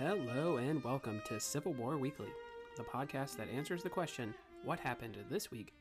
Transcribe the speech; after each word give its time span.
Hello 0.00 0.58
and 0.58 0.84
welcome 0.84 1.20
to 1.24 1.40
Civil 1.40 1.72
War 1.72 1.96
Weekly, 1.96 2.28
the 2.76 2.84
podcast 2.84 3.36
that 3.36 3.50
answers 3.52 3.82
the 3.82 3.88
question 3.88 4.32
what 4.62 4.78
happened 4.78 5.16
this 5.28 5.50
week 5.50 5.72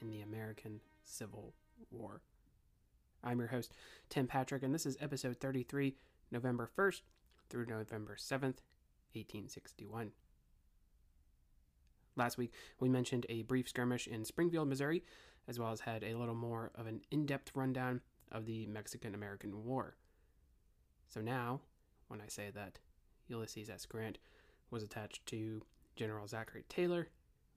in 0.00 0.08
the 0.08 0.22
American 0.22 0.80
Civil 1.04 1.52
War? 1.90 2.22
I'm 3.22 3.38
your 3.38 3.48
host, 3.48 3.74
Tim 4.08 4.26
Patrick, 4.26 4.62
and 4.62 4.74
this 4.74 4.86
is 4.86 4.96
episode 5.02 5.36
33, 5.36 5.94
November 6.30 6.70
1st 6.78 7.02
through 7.50 7.66
November 7.66 8.16
7th, 8.18 8.62
1861. 9.12 10.12
Last 12.16 12.38
week, 12.38 12.54
we 12.80 12.88
mentioned 12.88 13.26
a 13.28 13.42
brief 13.42 13.68
skirmish 13.68 14.06
in 14.06 14.24
Springfield, 14.24 14.68
Missouri, 14.68 15.04
as 15.46 15.58
well 15.58 15.72
as 15.72 15.80
had 15.80 16.02
a 16.02 16.14
little 16.14 16.34
more 16.34 16.70
of 16.74 16.86
an 16.86 17.02
in 17.10 17.26
depth 17.26 17.50
rundown 17.54 18.00
of 18.32 18.46
the 18.46 18.64
Mexican 18.64 19.14
American 19.14 19.62
War. 19.66 19.94
So 21.06 21.20
now, 21.20 21.60
when 22.06 22.22
I 22.22 22.28
say 22.28 22.50
that 22.54 22.78
Ulysses 23.28 23.70
S. 23.70 23.86
Grant 23.86 24.18
was 24.70 24.82
attached 24.82 25.24
to 25.26 25.62
General 25.96 26.26
Zachary 26.26 26.64
Taylor, 26.68 27.08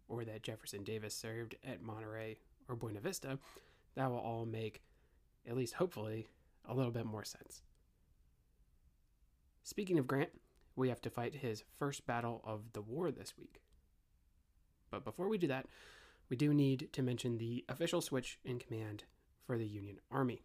or 0.07 0.25
that 0.25 0.43
Jefferson 0.43 0.83
Davis 0.83 1.15
served 1.15 1.55
at 1.65 1.83
Monterrey 1.83 2.37
or 2.67 2.75
Buena 2.75 2.99
Vista, 2.99 3.39
that 3.95 4.09
will 4.09 4.19
all 4.19 4.45
make, 4.45 4.81
at 5.47 5.55
least 5.55 5.75
hopefully, 5.75 6.27
a 6.65 6.73
little 6.73 6.91
bit 6.91 7.05
more 7.05 7.23
sense. 7.23 7.61
Speaking 9.63 9.99
of 9.99 10.07
Grant, 10.07 10.31
we 10.75 10.89
have 10.89 11.01
to 11.01 11.09
fight 11.09 11.35
his 11.35 11.63
first 11.77 12.05
battle 12.05 12.41
of 12.43 12.73
the 12.73 12.81
war 12.81 13.11
this 13.11 13.37
week. 13.37 13.61
But 14.89 15.05
before 15.05 15.27
we 15.27 15.37
do 15.37 15.47
that, 15.47 15.67
we 16.29 16.35
do 16.37 16.53
need 16.53 16.89
to 16.93 17.01
mention 17.01 17.37
the 17.37 17.65
official 17.69 18.01
switch 18.01 18.39
in 18.43 18.59
command 18.59 19.03
for 19.45 19.57
the 19.57 19.67
Union 19.67 19.99
Army. 20.09 20.41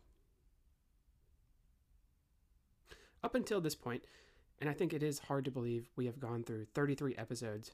Up 3.22 3.34
until 3.34 3.60
this 3.60 3.74
point, 3.74 4.04
and 4.60 4.70
I 4.70 4.72
think 4.72 4.92
it 4.92 5.02
is 5.02 5.20
hard 5.20 5.44
to 5.44 5.50
believe 5.50 5.90
we 5.96 6.06
have 6.06 6.18
gone 6.18 6.42
through 6.42 6.66
33 6.74 7.14
episodes 7.16 7.72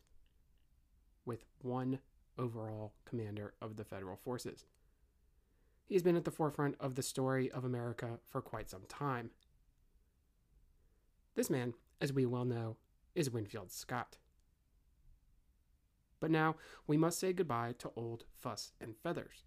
with 1.25 1.45
one 1.61 2.01
overall 2.39 2.95
commander 3.05 3.55
of 3.61 3.77
the 3.77 3.85
federal 3.85 4.17
forces. 4.17 4.65
He's 5.87 6.03
been 6.03 6.17
at 6.17 6.25
the 6.25 6.31
forefront 6.31 6.77
of 6.81 6.95
the 6.95 7.03
story 7.03 7.51
of 7.51 7.65
America 7.65 8.19
for 8.29 8.41
quite 8.41 8.71
some 8.71 8.83
time. 8.89 9.31
This 11.35 11.51
man, 11.51 11.75
as 12.01 12.13
we 12.13 12.27
well 12.27 12.45
know, 12.45 12.77
is 13.15 13.31
Winfield 13.31 13.71
Scott. 13.71 14.17
But 16.21 16.31
now 16.31 16.57
we 16.87 16.97
must 16.97 17.19
say 17.19 17.33
goodbye 17.33 17.75
to 17.79 17.91
old 17.97 18.25
fuss 18.41 18.73
and 18.81 18.97
feathers. 18.97 19.45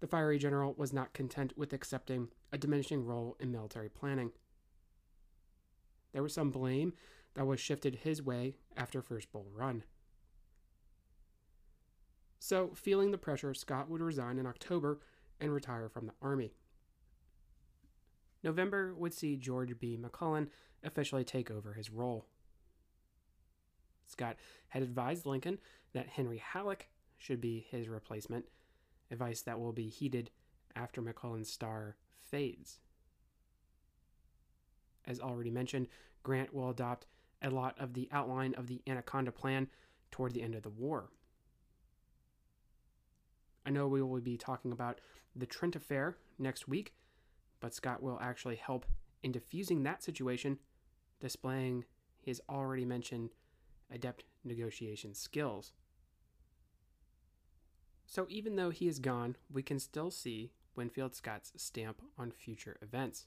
The 0.00 0.06
fiery 0.06 0.38
general 0.38 0.74
was 0.76 0.92
not 0.92 1.14
content 1.14 1.54
with 1.56 1.72
accepting 1.72 2.28
a 2.52 2.58
diminishing 2.58 3.04
role 3.04 3.36
in 3.40 3.50
military 3.50 3.88
planning. 3.88 4.32
There 6.16 6.22
was 6.22 6.32
some 6.32 6.50
blame 6.50 6.94
that 7.34 7.46
was 7.46 7.60
shifted 7.60 7.96
his 7.96 8.22
way 8.22 8.54
after 8.74 9.02
First 9.02 9.30
Bull 9.30 9.48
Run. 9.54 9.82
So, 12.38 12.70
feeling 12.74 13.10
the 13.10 13.18
pressure, 13.18 13.52
Scott 13.52 13.90
would 13.90 14.00
resign 14.00 14.38
in 14.38 14.46
October 14.46 14.98
and 15.38 15.52
retire 15.52 15.90
from 15.90 16.06
the 16.06 16.14
Army. 16.22 16.54
November 18.42 18.94
would 18.94 19.12
see 19.12 19.36
George 19.36 19.78
B. 19.78 19.98
McClellan 19.98 20.48
officially 20.82 21.22
take 21.22 21.50
over 21.50 21.74
his 21.74 21.90
role. 21.90 22.24
Scott 24.06 24.36
had 24.68 24.82
advised 24.82 25.26
Lincoln 25.26 25.58
that 25.92 26.08
Henry 26.08 26.38
Halleck 26.38 26.88
should 27.18 27.42
be 27.42 27.66
his 27.70 27.88
replacement, 27.88 28.46
advice 29.10 29.42
that 29.42 29.60
will 29.60 29.74
be 29.74 29.90
heeded 29.90 30.30
after 30.74 31.02
McClellan's 31.02 31.52
star 31.52 31.96
fades. 32.22 32.78
As 35.06 35.20
already 35.20 35.50
mentioned, 35.50 35.88
Grant 36.22 36.52
will 36.52 36.70
adopt 36.70 37.06
a 37.42 37.50
lot 37.50 37.76
of 37.78 37.94
the 37.94 38.08
outline 38.10 38.54
of 38.54 38.66
the 38.66 38.82
Anaconda 38.86 39.30
Plan 39.30 39.68
toward 40.10 40.32
the 40.32 40.42
end 40.42 40.54
of 40.54 40.62
the 40.62 40.70
war. 40.70 41.10
I 43.64 43.70
know 43.70 43.88
we 43.88 44.02
will 44.02 44.20
be 44.20 44.36
talking 44.36 44.72
about 44.72 45.00
the 45.34 45.46
Trent 45.46 45.76
Affair 45.76 46.16
next 46.38 46.68
week, 46.68 46.94
but 47.60 47.74
Scott 47.74 48.02
will 48.02 48.18
actually 48.20 48.56
help 48.56 48.86
in 49.22 49.32
diffusing 49.32 49.82
that 49.82 50.02
situation, 50.02 50.58
displaying 51.20 51.84
his 52.20 52.40
already 52.48 52.84
mentioned 52.84 53.30
adept 53.90 54.24
negotiation 54.44 55.14
skills. 55.14 55.72
So 58.06 58.26
even 58.28 58.56
though 58.56 58.70
he 58.70 58.86
is 58.86 58.98
gone, 58.98 59.36
we 59.52 59.62
can 59.62 59.78
still 59.78 60.10
see 60.10 60.52
Winfield 60.76 61.14
Scott's 61.14 61.52
stamp 61.56 62.02
on 62.16 62.30
future 62.30 62.76
events. 62.80 63.26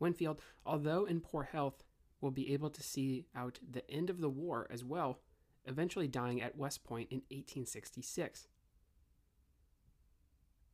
Winfield, 0.00 0.40
although 0.64 1.04
in 1.04 1.20
poor 1.20 1.44
health, 1.44 1.84
will 2.20 2.30
be 2.30 2.52
able 2.52 2.70
to 2.70 2.82
see 2.82 3.26
out 3.34 3.58
the 3.70 3.88
end 3.90 4.10
of 4.10 4.20
the 4.20 4.28
war 4.28 4.66
as 4.70 4.84
well, 4.84 5.20
eventually 5.66 6.08
dying 6.08 6.42
at 6.42 6.56
West 6.56 6.84
Point 6.84 7.08
in 7.10 7.18
1866. 7.30 8.48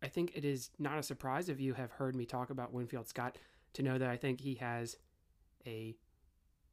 I 0.03 0.09
think 0.09 0.33
it 0.35 0.45
is 0.45 0.71
not 0.79 0.99
a 0.99 1.03
surprise 1.03 1.49
if 1.49 1.61
you 1.61 1.75
have 1.75 1.93
heard 1.93 2.15
me 2.15 2.27
talk 2.27 2.51
about 2.51 2.73
Winfield 2.73 3.09
Scott 3.09 3.39
to 3.75 3.83
know 3.83 3.99
that 3.99 4.11
I 4.11 4.17
think 4.17 4.41
he 4.41 4.55
has 4.57 4.97
a 5.67 5.97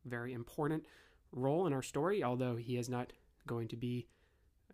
very 0.05 0.33
important 0.33 0.85
role 1.31 1.67
in 1.67 1.73
our 1.73 1.81
story, 1.81 2.23
although 2.23 2.55
he 2.55 2.77
is 2.77 2.89
not 2.89 3.13
going 3.47 3.67
to 3.69 3.77
be 3.77 4.07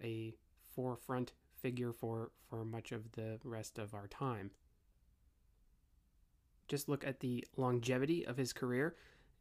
a 0.03 0.33
forefront 0.75 1.33
figure 1.61 1.91
for, 1.91 2.31
for 2.49 2.65
much 2.65 2.91
of 2.91 3.11
the 3.13 3.39
rest 3.43 3.77
of 3.77 3.93
our 3.93 4.07
time 4.07 4.51
just 6.67 6.89
look 6.89 7.05
at 7.05 7.19
the 7.19 7.45
longevity 7.55 8.25
of 8.25 8.37
his 8.37 8.53
career. 8.53 8.95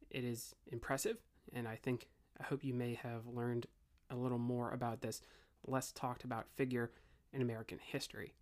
It 0.09 0.23
is 0.23 0.55
impressive, 0.71 1.17
and 1.53 1.67
I 1.67 1.75
think 1.75 2.07
I 2.39 2.43
hope 2.43 2.63
you 2.63 2.73
may 2.73 2.93
have 2.95 3.27
learned 3.27 3.67
a 4.09 4.15
little 4.15 4.37
more 4.37 4.71
about 4.71 5.01
this 5.01 5.21
less 5.65 5.91
talked 5.91 6.23
about 6.23 6.47
figure 6.55 6.91
in 7.33 7.41
American 7.41 7.79
history. 7.79 8.33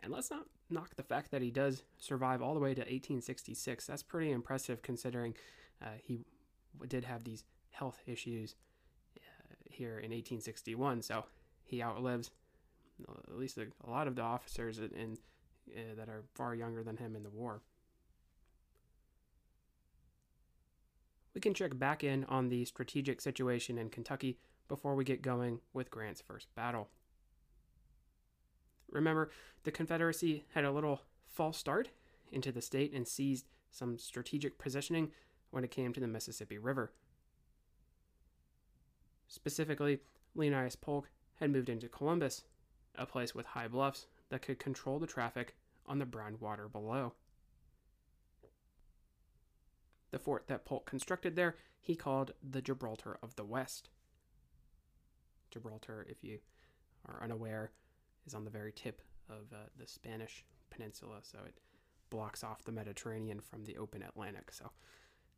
And 0.00 0.12
let's 0.12 0.30
not 0.30 0.46
knock 0.68 0.96
the 0.96 1.02
fact 1.02 1.30
that 1.30 1.40
he 1.40 1.50
does 1.50 1.82
survive 1.98 2.42
all 2.42 2.52
the 2.52 2.60
way 2.60 2.74
to 2.74 2.80
1866. 2.80 3.86
That's 3.86 4.02
pretty 4.02 4.32
impressive 4.32 4.82
considering 4.82 5.34
uh, 5.82 5.96
he 6.02 6.20
did 6.88 7.04
have 7.04 7.24
these 7.24 7.44
health 7.70 8.02
issues 8.06 8.54
uh, 9.16 9.54
here 9.64 9.98
in 9.98 10.10
1861. 10.10 11.02
So 11.02 11.24
he 11.64 11.82
outlives 11.82 12.30
at 13.28 13.38
least 13.38 13.56
a, 13.58 13.66
a 13.86 13.90
lot 13.90 14.06
of 14.06 14.14
the 14.14 14.22
officers 14.22 14.78
in 14.78 15.16
uh, 15.74 15.94
that 15.96 16.08
are 16.08 16.24
far 16.34 16.54
younger 16.54 16.82
than 16.82 16.96
him 16.96 17.16
in 17.16 17.22
the 17.22 17.30
war. 17.30 17.62
We 21.34 21.40
can 21.40 21.54
check 21.54 21.78
back 21.78 22.04
in 22.04 22.24
on 22.24 22.48
the 22.48 22.64
strategic 22.64 23.20
situation 23.20 23.76
in 23.76 23.90
Kentucky 23.90 24.38
before 24.68 24.94
we 24.94 25.04
get 25.04 25.20
going 25.20 25.60
with 25.72 25.90
Grant's 25.90 26.20
first 26.20 26.54
battle. 26.54 26.88
Remember, 28.90 29.30
the 29.64 29.72
Confederacy 29.72 30.44
had 30.54 30.64
a 30.64 30.70
little 30.70 31.02
false 31.28 31.58
start 31.58 31.90
into 32.30 32.52
the 32.52 32.62
state 32.62 32.92
and 32.92 33.06
seized 33.06 33.46
some 33.70 33.98
strategic 33.98 34.58
positioning 34.58 35.10
when 35.50 35.64
it 35.64 35.70
came 35.70 35.92
to 35.92 36.00
the 36.00 36.06
Mississippi 36.06 36.58
River. 36.58 36.92
Specifically, 39.26 39.98
Leonidas 40.36 40.76
Polk 40.76 41.10
had 41.36 41.50
moved 41.50 41.68
into 41.68 41.88
Columbus, 41.88 42.44
a 42.94 43.06
place 43.06 43.34
with 43.34 43.46
high 43.46 43.66
bluffs 43.66 44.06
that 44.30 44.42
could 44.42 44.60
control 44.60 45.00
the 45.00 45.06
traffic 45.06 45.56
on 45.86 45.98
the 45.98 46.06
brown 46.06 46.36
water 46.40 46.68
below. 46.68 47.12
The 50.10 50.18
fort 50.18 50.46
that 50.46 50.64
Polk 50.64 50.86
constructed 50.86 51.34
there, 51.36 51.56
he 51.80 51.96
called 51.96 52.32
the 52.48 52.62
Gibraltar 52.62 53.18
of 53.22 53.34
the 53.36 53.44
West. 53.44 53.88
Gibraltar, 55.50 56.06
if 56.08 56.22
you 56.22 56.38
are 57.06 57.22
unaware, 57.22 57.72
is 58.26 58.34
on 58.34 58.44
the 58.44 58.50
very 58.50 58.72
tip 58.72 59.02
of 59.28 59.52
uh, 59.52 59.66
the 59.76 59.86
Spanish 59.86 60.44
peninsula, 60.70 61.18
so 61.22 61.38
it 61.46 61.58
blocks 62.10 62.44
off 62.44 62.64
the 62.64 62.72
Mediterranean 62.72 63.40
from 63.40 63.64
the 63.64 63.76
open 63.76 64.02
Atlantic. 64.02 64.52
So 64.52 64.70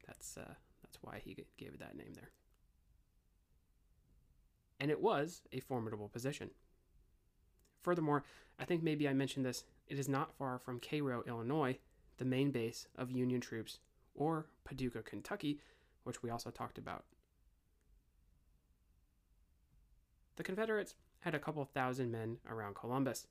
that's 0.07 0.37
uh, 0.37 0.55
that's 0.83 0.99
why 1.01 1.21
he 1.25 1.35
gave 1.57 1.75
it 1.75 1.81
that 1.81 1.97
name 1.97 2.13
there. 2.15 2.31
And 4.79 4.91
it 4.91 5.01
was 5.01 5.43
a 5.53 5.61
formidable 5.61 6.09
position. 6.09 6.51
Furthermore, 7.83 8.25
I 8.59 8.65
think 8.65 8.83
maybe 8.83 9.09
I 9.09 9.15
mentioned 9.15 9.47
this, 9.47 9.65
it 9.89 9.99
is 9.99 10.09
not 10.09 10.35
far 10.35 10.59
from 10.59 10.81
Cairo, 10.81 11.23
Illinois, 11.27 11.79
the 12.19 12.25
main 12.25 12.51
base 12.51 12.87
of 12.97 13.11
Union 13.11 13.41
troops, 13.41 13.79
or 14.15 14.47
Paducah, 14.65 15.03
Kentucky, 15.03 15.61
which 16.05 16.23
we 16.23 16.31
also 16.31 16.51
talked 16.51 16.79
about. 16.79 17.05
The 20.37 20.43
Confederates 20.43 20.95
had 21.21 21.35
a 21.35 21.39
couple 21.39 21.65
thousand 21.65 22.11
men 22.11 22.39
around 22.49 22.75
Columbus, 22.75 23.27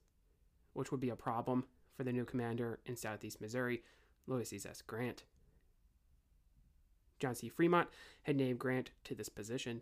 which 0.74 0.92
would 0.92 1.02
be 1.02 1.10
a 1.10 1.16
problem 1.16 1.66
for 1.96 2.04
the 2.04 2.13
new 2.13 2.25
commander 2.25 2.80
in 2.86 2.96
southeast 2.96 3.40
Missouri, 3.42 3.84
Ulysses 4.28 4.66
S. 4.66 4.81
Grant. 4.81 5.24
John 7.19 7.36
C. 7.36 7.48
Fremont 7.48 7.88
had 8.24 8.36
named 8.36 8.60
Grant 8.60 8.92
to 9.06 9.16
this 9.16 9.30
position 9.30 9.81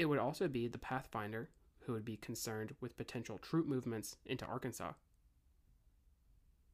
it 0.00 0.08
would 0.08 0.18
also 0.18 0.48
be 0.48 0.66
the 0.66 0.78
Pathfinder 0.78 1.50
who 1.80 1.92
would 1.92 2.04
be 2.04 2.16
concerned 2.16 2.74
with 2.80 2.96
potential 2.96 3.38
troop 3.38 3.66
movements 3.66 4.16
into 4.24 4.44
Arkansas. 4.46 4.92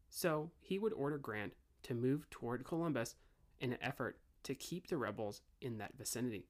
So 0.08 0.50
he 0.60 0.78
would 0.78 0.92
order 0.92 1.18
Grant 1.18 1.54
to 1.84 1.94
move 1.94 2.28
toward 2.30 2.64
Columbus 2.64 3.14
in 3.60 3.72
an 3.72 3.78
effort 3.82 4.18
to 4.44 4.54
keep 4.54 4.88
the 4.88 4.96
rebels 4.96 5.42
in 5.60 5.78
that 5.78 5.96
vicinity. 5.96 6.46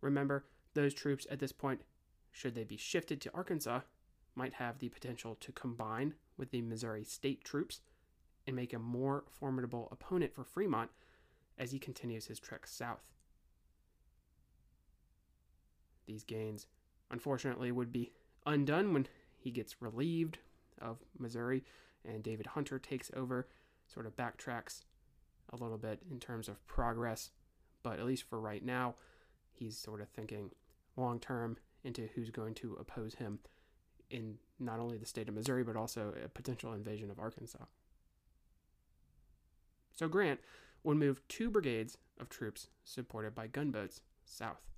Remember, 0.00 0.46
those 0.74 0.94
troops 0.94 1.26
at 1.30 1.40
this 1.40 1.52
point, 1.52 1.82
should 2.30 2.54
they 2.54 2.64
be 2.64 2.76
shifted 2.76 3.20
to 3.20 3.34
Arkansas, 3.34 3.80
might 4.34 4.54
have 4.54 4.78
the 4.78 4.88
potential 4.88 5.36
to 5.40 5.52
combine 5.52 6.14
with 6.36 6.50
the 6.50 6.62
Missouri 6.62 7.04
state 7.04 7.44
troops 7.44 7.80
and 8.46 8.56
make 8.56 8.72
a 8.72 8.78
more 8.78 9.24
formidable 9.28 9.88
opponent 9.90 10.34
for 10.34 10.44
Fremont 10.44 10.90
as 11.58 11.72
he 11.72 11.78
continues 11.78 12.26
his 12.26 12.40
trek 12.40 12.66
south. 12.66 13.02
These 16.10 16.24
gains, 16.24 16.66
unfortunately, 17.12 17.70
would 17.70 17.92
be 17.92 18.10
undone 18.44 18.92
when 18.92 19.06
he 19.38 19.52
gets 19.52 19.80
relieved 19.80 20.38
of 20.80 20.98
Missouri 21.16 21.62
and 22.04 22.20
David 22.20 22.46
Hunter 22.46 22.80
takes 22.80 23.12
over, 23.14 23.46
sort 23.86 24.06
of 24.06 24.16
backtracks 24.16 24.82
a 25.52 25.56
little 25.56 25.78
bit 25.78 26.00
in 26.10 26.18
terms 26.18 26.48
of 26.48 26.66
progress, 26.66 27.30
but 27.84 28.00
at 28.00 28.06
least 28.06 28.24
for 28.24 28.40
right 28.40 28.64
now, 28.64 28.96
he's 29.52 29.78
sort 29.78 30.00
of 30.00 30.08
thinking 30.08 30.50
long 30.96 31.20
term 31.20 31.56
into 31.84 32.08
who's 32.16 32.30
going 32.30 32.54
to 32.54 32.76
oppose 32.80 33.14
him 33.14 33.38
in 34.10 34.38
not 34.58 34.80
only 34.80 34.98
the 34.98 35.06
state 35.06 35.28
of 35.28 35.34
Missouri, 35.34 35.62
but 35.62 35.76
also 35.76 36.12
a 36.24 36.28
potential 36.28 36.72
invasion 36.72 37.08
of 37.12 37.20
Arkansas. 37.20 37.66
So 39.92 40.08
Grant 40.08 40.40
would 40.82 40.96
move 40.96 41.20
two 41.28 41.50
brigades 41.50 41.98
of 42.18 42.28
troops 42.28 42.66
supported 42.84 43.32
by 43.32 43.46
gunboats 43.46 44.00
south. 44.24 44.70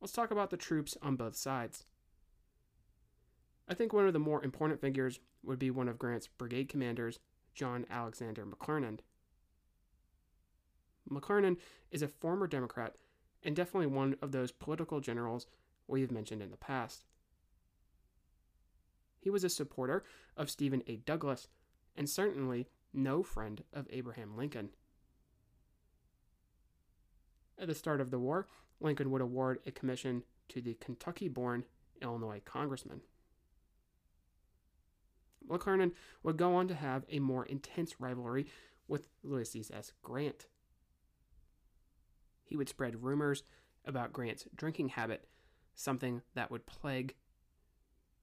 Let's 0.00 0.12
talk 0.12 0.30
about 0.30 0.50
the 0.50 0.56
troops 0.56 0.96
on 1.02 1.16
both 1.16 1.36
sides. 1.36 1.84
I 3.68 3.74
think 3.74 3.92
one 3.92 4.06
of 4.06 4.12
the 4.12 4.18
more 4.18 4.44
important 4.44 4.80
figures 4.80 5.18
would 5.42 5.58
be 5.58 5.70
one 5.70 5.88
of 5.88 5.98
Grant's 5.98 6.28
brigade 6.28 6.68
commanders, 6.68 7.18
John 7.54 7.86
Alexander 7.90 8.46
McClernand. 8.46 9.00
McClernand 11.10 11.56
is 11.90 12.02
a 12.02 12.08
former 12.08 12.46
Democrat 12.46 12.94
and 13.42 13.54
definitely 13.54 13.86
one 13.86 14.16
of 14.20 14.32
those 14.32 14.52
political 14.52 15.00
generals 15.00 15.46
we've 15.86 16.10
mentioned 16.10 16.42
in 16.42 16.50
the 16.50 16.56
past. 16.56 17.04
He 19.20 19.30
was 19.30 19.44
a 19.44 19.48
supporter 19.48 20.04
of 20.36 20.50
Stephen 20.50 20.82
A. 20.86 20.96
Douglas 20.96 21.48
and 21.96 22.08
certainly 22.08 22.68
no 22.92 23.22
friend 23.22 23.62
of 23.72 23.86
Abraham 23.90 24.36
Lincoln. 24.36 24.70
At 27.58 27.68
the 27.68 27.74
start 27.74 28.00
of 28.00 28.10
the 28.10 28.18
war, 28.18 28.46
Lincoln 28.80 29.10
would 29.10 29.22
award 29.22 29.60
a 29.66 29.70
commission 29.70 30.22
to 30.48 30.60
the 30.60 30.74
Kentucky 30.74 31.28
born 31.28 31.64
Illinois 32.02 32.40
congressman. 32.44 33.00
McClernand 35.48 35.92
would 36.22 36.36
go 36.36 36.54
on 36.54 36.68
to 36.68 36.74
have 36.74 37.04
a 37.08 37.20
more 37.20 37.46
intense 37.46 38.00
rivalry 38.00 38.46
with 38.88 39.08
Ulysses 39.22 39.70
S. 39.70 39.92
Grant. 40.02 40.46
He 42.44 42.56
would 42.56 42.68
spread 42.68 43.02
rumors 43.02 43.42
about 43.84 44.12
Grant's 44.12 44.46
drinking 44.54 44.90
habit, 44.90 45.26
something 45.74 46.22
that 46.34 46.50
would 46.50 46.66
plague 46.66 47.14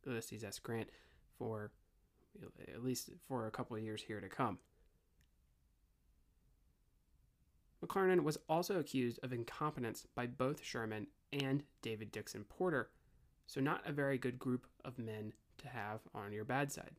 Ulysses 0.05 0.44
S. 0.44 0.59
Grant 0.59 0.89
for 1.38 1.71
at 2.73 2.83
least 2.83 3.11
for 3.27 3.47
a 3.47 3.51
couple 3.51 3.75
of 3.75 3.83
years 3.83 4.01
here 4.01 4.19
to 4.19 4.29
come. 4.29 4.59
McClernand 7.83 8.24
was 8.24 8.38
also 8.47 8.80
accused 8.80 9.19
of 9.24 9.33
incompetence 9.33 10.07
by 10.15 10.25
both 10.25 10.63
Sherman 10.63 11.07
and 11.33 11.63
David 11.81 12.12
Dixon 12.12 12.45
Porter, 12.45 12.89
so 13.45 13.59
not 13.59 13.88
a 13.88 13.91
very 13.91 14.18
good 14.18 14.39
group 14.39 14.68
of 14.85 14.97
men 14.97 15.33
to 15.57 15.68
have 15.68 16.00
on 16.15 16.31
your 16.31 16.45
bad 16.45 16.71
side. 16.71 16.95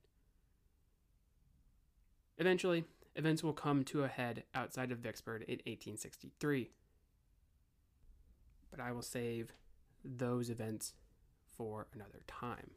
Eventually, 2.37 2.85
events 3.17 3.43
will 3.43 3.53
come 3.53 3.85
to 3.85 4.05
a 4.05 4.09
head 4.09 4.43
outside 4.55 4.91
of 4.91 4.99
Vicksburg 4.99 5.43
in 5.43 5.55
1863. 5.55 6.71
But 8.71 8.81
I 8.81 8.93
will 8.93 9.03
save 9.03 9.53
those 10.05 10.51
events 10.51 10.95
for 11.57 11.87
another 11.95 12.23
time. 12.27 12.73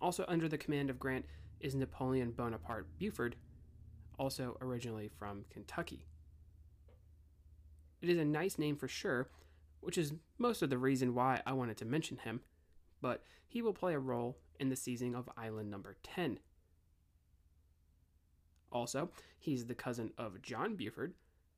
Also 0.00 0.24
under 0.28 0.48
the 0.48 0.58
command 0.58 0.90
of 0.90 0.98
Grant 0.98 1.24
is 1.60 1.74
Napoleon 1.74 2.32
Bonaparte 2.32 2.86
Buford, 2.98 3.36
also 4.22 4.56
originally 4.60 5.10
from 5.18 5.44
Kentucky. 5.50 6.06
It 8.00 8.08
is 8.08 8.18
a 8.18 8.24
nice 8.24 8.56
name 8.56 8.76
for 8.76 8.86
sure, 8.86 9.28
which 9.80 9.98
is 9.98 10.12
most 10.38 10.62
of 10.62 10.70
the 10.70 10.78
reason 10.78 11.12
why 11.12 11.42
I 11.44 11.52
wanted 11.54 11.76
to 11.78 11.84
mention 11.84 12.18
him, 12.18 12.40
but 13.00 13.24
he 13.48 13.62
will 13.62 13.72
play 13.72 13.94
a 13.94 13.98
role 13.98 14.38
in 14.60 14.68
the 14.68 14.76
seizing 14.76 15.16
of 15.16 15.28
Island 15.36 15.72
Number 15.72 15.96
10. 16.04 16.38
Also, 18.70 19.10
he's 19.40 19.66
the 19.66 19.74
cousin 19.74 20.12
of 20.16 20.40
John 20.40 20.76
Buford, 20.76 21.14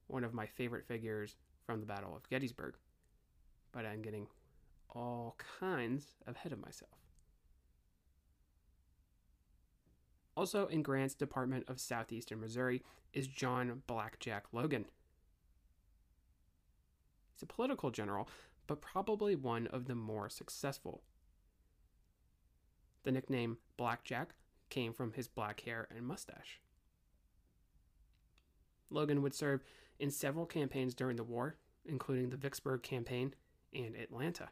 one 0.06 0.24
of 0.24 0.32
my 0.32 0.46
favorite 0.46 0.86
figures 0.86 1.36
from 1.66 1.80
the 1.80 1.86
Battle 1.86 2.16
of 2.16 2.30
Gettysburg. 2.30 2.76
But 3.72 3.84
I'm 3.84 4.00
getting 4.00 4.26
all 4.88 5.36
kinds 5.60 6.14
ahead 6.26 6.52
of 6.52 6.64
myself. 6.64 7.03
Also 10.36 10.66
in 10.66 10.82
Grant's 10.82 11.14
Department 11.14 11.64
of 11.68 11.80
Southeastern 11.80 12.40
Missouri 12.40 12.82
is 13.12 13.26
John 13.28 13.82
Blackjack 13.86 14.44
Logan. 14.52 14.86
He's 17.32 17.42
a 17.42 17.46
political 17.46 17.90
general, 17.90 18.28
but 18.66 18.80
probably 18.80 19.36
one 19.36 19.66
of 19.68 19.86
the 19.86 19.94
more 19.94 20.28
successful. 20.28 21.02
The 23.04 23.12
nickname 23.12 23.58
Blackjack 23.76 24.34
came 24.70 24.92
from 24.92 25.12
his 25.12 25.28
black 25.28 25.60
hair 25.60 25.86
and 25.94 26.06
mustache. 26.06 26.60
Logan 28.90 29.22
would 29.22 29.34
serve 29.34 29.62
in 29.98 30.10
several 30.10 30.46
campaigns 30.46 30.94
during 30.94 31.16
the 31.16 31.24
war, 31.24 31.56
including 31.84 32.30
the 32.30 32.36
Vicksburg 32.36 32.82
campaign 32.82 33.34
and 33.72 33.94
Atlanta. 33.96 34.48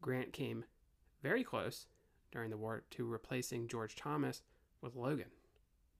Grant 0.00 0.32
came 0.32 0.64
very 1.22 1.44
close 1.44 1.86
during 2.36 2.50
the 2.50 2.56
war 2.58 2.82
to 2.90 3.06
replacing 3.06 3.66
George 3.66 3.96
Thomas 3.96 4.42
with 4.82 4.94
Logan 4.94 5.30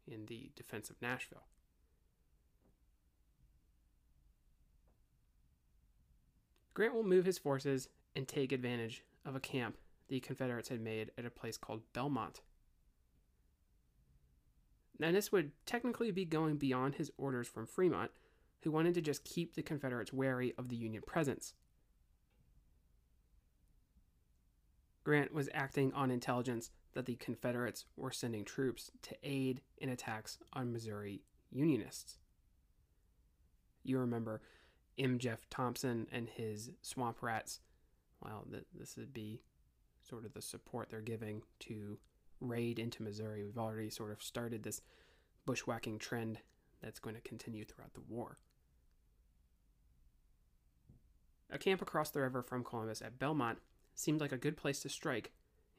in 0.07 0.27
the 0.27 0.51
defense 0.55 0.91
of 0.91 1.01
Nashville. 1.01 1.47
Grant 6.75 6.93
will 6.93 7.05
move 7.05 7.25
his 7.25 7.39
forces 7.39 7.89
and 8.15 8.29
take 8.29 8.53
advantage 8.53 9.03
of 9.25 9.35
a 9.35 9.41
camp 9.41 9.79
the 10.09 10.21
Confederates 10.21 10.69
had 10.69 10.83
made 10.83 11.11
at 11.17 11.25
a 11.25 11.31
place 11.31 11.57
called 11.57 11.81
Belmont. 11.95 12.43
Now, 14.99 15.11
this 15.11 15.33
would 15.33 15.53
technically 15.65 16.11
be 16.11 16.27
going 16.27 16.59
beyond 16.59 16.97
his 16.97 17.11
orders 17.17 17.49
from 17.49 17.67
Fremont, 17.67 18.11
who 18.63 18.71
wanted 18.71 18.93
to 18.95 19.01
just 19.01 19.25
keep 19.25 19.55
the 19.55 19.63
Confederates 19.63 20.13
wary 20.13 20.53
of 20.59 20.69
the 20.69 20.77
Union 20.77 21.03
presence. 21.07 21.55
Grant 25.07 25.33
was 25.33 25.49
acting 25.55 25.93
on 25.93 26.11
intelligence 26.11 26.73
that 26.95 27.07
the 27.07 27.15
Confederates 27.15 27.85
were 27.97 28.11
sending 28.11 28.45
troops 28.45 28.91
to 29.03 29.15
aid 29.23 29.61
in 29.79 29.89
attacks 29.89 30.37
on 30.53 30.73
Missouri 30.73 31.23
Unionists. 31.53 32.19
You 33.85 34.01
remember 34.01 34.41
M. 34.99 35.21
Jeff 35.21 35.49
Thompson 35.49 36.09
and 36.11 36.29
his 36.29 36.73
swamp 36.83 37.23
rats. 37.23 37.61
Well, 38.21 38.49
this 38.75 38.97
would 38.97 39.15
be 39.15 39.43
sort 40.03 40.25
of 40.25 40.35
the 40.35 40.43
support 40.43 40.91
they're 40.91 41.01
giving 41.01 41.43
to 41.61 41.99
raid 42.41 42.81
into 42.81 43.05
Missouri. 43.05 43.45
We've 43.45 43.59
already 43.59 43.91
sort 43.91 44.11
of 44.11 44.21
started 44.21 44.65
this 44.65 44.81
bushwhacking 45.47 46.01
trend 46.01 46.39
that's 46.83 46.99
going 46.99 47.15
to 47.15 47.23
continue 47.23 47.65
throughout 47.65 47.95
the 47.95 48.03
war. 48.09 48.39
A 51.49 51.59
camp 51.59 51.81
across 51.81 52.11
the 52.11 52.23
river 52.23 52.43
from 52.43 52.65
Columbus 52.65 53.03
at 53.03 53.21
Belmont 53.21 53.61
seemed 53.97 54.21
like 54.21 54.31
a 54.31 54.37
good 54.37 54.57
place 54.57 54.81
to 54.81 54.89
strike 54.89 55.33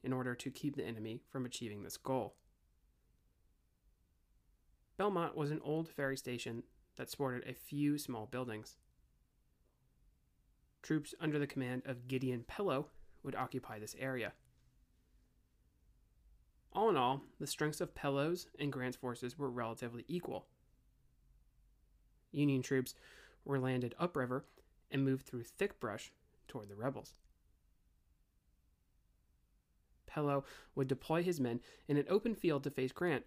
in 0.04 0.12
order 0.12 0.36
to 0.36 0.52
keep 0.52 0.76
the 0.76 0.86
enemy 0.86 1.22
from 1.32 1.46
achieving 1.46 1.84
this 1.84 1.96
goal. 1.96 2.36
Belmont 4.98 5.38
was 5.38 5.52
an 5.52 5.62
old 5.64 5.88
ferry 5.88 6.18
station 6.18 6.64
that 6.98 7.10
sported 7.10 7.48
a 7.48 7.54
few 7.54 7.98
small 7.98 8.26
buildings. 8.26 8.76
Troops 10.82 11.14
under 11.22 11.38
the 11.38 11.48
command 11.48 11.84
of 11.86 12.08
Gideon 12.08 12.44
Pillow 12.48 12.88
would 13.24 13.36
occupy 13.36 13.78
this 13.78 13.96
area. 14.00 14.34
All 16.74 16.90
in 16.90 16.98
all, 16.98 17.22
the 17.40 17.48
strengths 17.48 17.82
of 17.82 17.96
Pillow's 17.96 18.48
and 18.60 18.72
Grant's 18.72 18.98
forces 18.98 19.38
were 19.38 19.50
relatively 19.50 20.06
equal. 20.08 20.48
Union 22.32 22.62
troops 22.62 22.94
were 23.46 23.60
landed 23.60 23.96
upriver 24.00 24.46
and 24.92 25.04
moved 25.04 25.26
through 25.26 25.44
thick 25.44 25.80
brush 25.80 26.12
toward 26.48 26.70
the 26.70 26.76
rebels. 26.76 27.14
Pillow 30.18 30.46
would 30.74 30.88
deploy 30.88 31.22
his 31.22 31.40
men 31.40 31.62
in 31.88 31.96
an 31.96 32.08
open 32.10 32.34
field 32.34 32.64
to 32.64 32.72
face 32.72 32.92
Grant, 32.92 33.24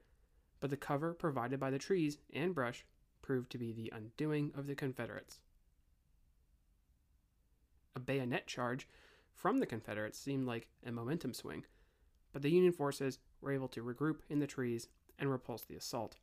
but 0.58 0.70
the 0.70 0.76
cover 0.76 1.14
provided 1.14 1.60
by 1.60 1.70
the 1.70 1.78
trees 1.78 2.18
and 2.32 2.52
brush 2.52 2.84
proved 3.22 3.52
to 3.52 3.58
be 3.58 3.72
the 3.72 3.92
undoing 3.94 4.50
of 4.56 4.66
the 4.66 4.74
Confederates. 4.74 5.38
A 7.94 8.00
bayonet 8.00 8.48
charge 8.48 8.88
from 9.32 9.60
the 9.60 9.66
Confederates 9.66 10.18
seemed 10.18 10.48
like 10.48 10.66
a 10.84 10.90
momentum 10.90 11.32
swing, 11.32 11.64
but 12.32 12.42
the 12.42 12.50
Union 12.50 12.72
forces 12.72 13.20
were 13.40 13.52
able 13.52 13.68
to 13.68 13.84
regroup 13.84 14.22
in 14.28 14.40
the 14.40 14.48
trees 14.48 14.88
and 15.16 15.30
repulse 15.30 15.62
the 15.62 15.76
assault. 15.76 16.16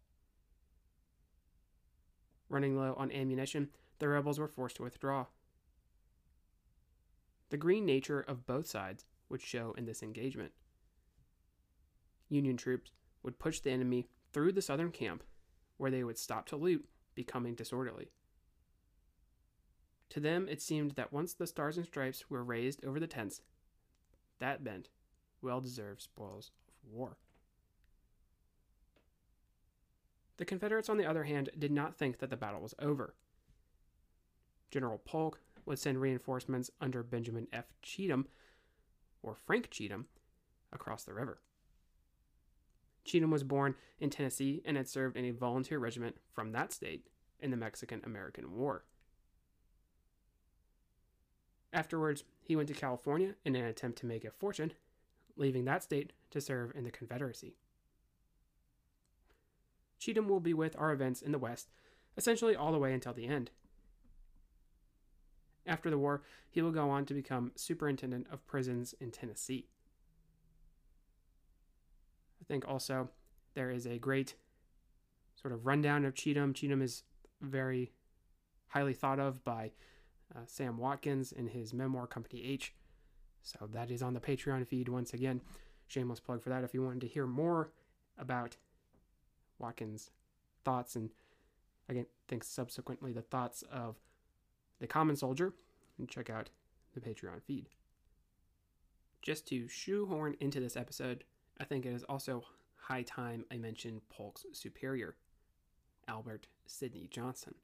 Running 2.49 2.77
low 2.77 2.93
on 2.97 3.09
ammunition, 3.13 3.69
the 3.99 4.09
rebels 4.09 4.37
were 4.37 4.49
forced 4.49 4.75
to 4.75 4.83
withdraw. 4.83 5.27
The 7.51 7.57
green 7.57 7.85
nature 7.85 8.19
of 8.19 8.45
both 8.45 8.67
sides 8.67 9.05
would 9.29 9.41
show 9.41 9.73
in 9.77 9.85
this 9.85 10.03
engagement. 10.03 10.51
Union 12.29 12.57
troops 12.57 12.91
would 13.23 13.39
push 13.39 13.59
the 13.59 13.71
enemy 13.71 14.07
through 14.33 14.51
the 14.51 14.61
southern 14.61 14.91
camp, 14.91 15.23
where 15.77 15.91
they 15.91 16.03
would 16.03 16.17
stop 16.17 16.47
to 16.47 16.55
loot, 16.55 16.85
becoming 17.15 17.55
disorderly. 17.55 18.11
To 20.09 20.19
them, 20.19 20.47
it 20.49 20.61
seemed 20.61 20.91
that 20.91 21.11
once 21.11 21.33
the 21.33 21.47
stars 21.47 21.77
and 21.77 21.85
stripes 21.85 22.29
were 22.29 22.43
raised 22.43 22.83
over 22.85 22.99
the 22.99 23.07
tents, 23.07 23.41
that 24.39 24.63
meant 24.63 24.89
well 25.41 25.61
deserved 25.61 26.01
spoils 26.01 26.51
of 26.83 26.91
war. 26.93 27.17
The 30.37 30.45
Confederates, 30.45 30.89
on 30.89 30.97
the 30.97 31.05
other 31.05 31.23
hand, 31.23 31.49
did 31.57 31.71
not 31.71 31.95
think 31.95 32.19
that 32.19 32.29
the 32.29 32.37
battle 32.37 32.61
was 32.61 32.75
over. 32.79 33.15
General 34.69 34.99
Polk 34.99 35.41
would 35.65 35.79
send 35.79 35.99
reinforcements 35.99 36.69
under 36.79 37.03
Benjamin 37.03 37.47
F. 37.51 37.65
Cheatham, 37.81 38.27
or 39.27 39.35
Frank 39.35 39.69
Cheatham, 39.69 40.07
across 40.71 41.03
the 41.03 41.13
river. 41.13 41.39
Cheatham 43.05 43.31
was 43.31 43.43
born 43.43 43.75
in 43.99 44.09
Tennessee 44.09 44.61
and 44.65 44.75
had 44.75 44.89
served 44.89 45.15
in 45.15 45.25
a 45.25 45.31
volunteer 45.31 45.79
regiment 45.79 46.17
from 46.33 46.51
that 46.51 46.73
state 46.73 47.07
in 47.39 47.51
the 47.51 47.57
Mexican 47.57 48.01
American 48.03 48.51
War. 48.51 48.83
Afterwards, 51.71 52.23
he 52.41 52.55
went 52.55 52.67
to 52.69 52.73
California 52.73 53.35
in 53.45 53.55
an 53.55 53.65
attempt 53.65 53.99
to 53.99 54.05
make 54.05 54.25
a 54.25 54.31
fortune, 54.31 54.73
leaving 55.35 55.65
that 55.65 55.83
state 55.83 56.13
to 56.31 56.41
serve 56.41 56.71
in 56.75 56.83
the 56.83 56.91
Confederacy. 56.91 57.55
Cheatham 59.99 60.27
will 60.27 60.39
be 60.39 60.53
with 60.53 60.75
our 60.77 60.91
events 60.91 61.21
in 61.21 61.31
the 61.31 61.39
West 61.39 61.69
essentially 62.17 62.55
all 62.55 62.71
the 62.71 62.79
way 62.79 62.93
until 62.93 63.13
the 63.13 63.27
end. 63.27 63.51
After 65.67 65.89
the 65.89 65.97
war, 65.97 66.23
he 66.49 66.61
will 66.61 66.71
go 66.71 66.89
on 66.89 67.05
to 67.05 67.13
become 67.13 67.51
superintendent 67.55 68.27
of 68.31 68.45
prisons 68.47 68.95
in 68.99 69.11
Tennessee. 69.11 69.67
I 72.41 72.45
think 72.45 72.67
also 72.67 73.09
there 73.53 73.69
is 73.69 73.85
a 73.85 73.99
great 73.99 74.35
sort 75.39 75.53
of 75.53 75.65
rundown 75.65 76.05
of 76.05 76.15
Cheatham. 76.15 76.53
Cheatham 76.53 76.81
is 76.81 77.03
very 77.41 77.91
highly 78.69 78.93
thought 78.93 79.19
of 79.19 79.43
by 79.43 79.71
uh, 80.35 80.39
Sam 80.45 80.77
Watkins 80.77 81.31
in 81.31 81.47
his 81.47 81.73
memoir 81.73 82.07
Company 82.07 82.43
H. 82.45 82.73
So 83.43 83.67
that 83.73 83.91
is 83.91 84.01
on 84.01 84.13
the 84.13 84.19
Patreon 84.19 84.67
feed 84.67 84.89
once 84.89 85.13
again. 85.13 85.41
Shameless 85.87 86.19
plug 86.19 86.41
for 86.41 86.49
that 86.49 86.63
if 86.63 86.73
you 86.73 86.83
wanted 86.83 87.01
to 87.01 87.07
hear 87.07 87.27
more 87.27 87.71
about 88.17 88.57
Watkins' 89.59 90.11
thoughts 90.63 90.95
and 90.95 91.09
again, 91.89 92.05
think 92.27 92.43
subsequently 92.43 93.11
the 93.11 93.21
thoughts 93.21 93.63
of 93.71 93.97
the 94.79 94.87
common 94.87 95.15
soldier, 95.15 95.53
and 95.97 96.09
check 96.09 96.29
out 96.29 96.49
the 96.93 97.01
Patreon 97.01 97.41
feed. 97.43 97.69
Just 99.21 99.47
to 99.47 99.67
shoehorn 99.67 100.35
into 100.39 100.59
this 100.59 100.77
episode, 100.77 101.23
I 101.59 101.63
think 101.63 101.85
it 101.85 101.93
is 101.93 102.03
also 102.03 102.43
high 102.75 103.03
time 103.03 103.45
I 103.51 103.57
mention 103.57 104.01
Polk's 104.09 104.45
superior, 104.53 105.15
Albert 106.07 106.47
Sidney 106.65 107.07
Johnston. 107.09 107.55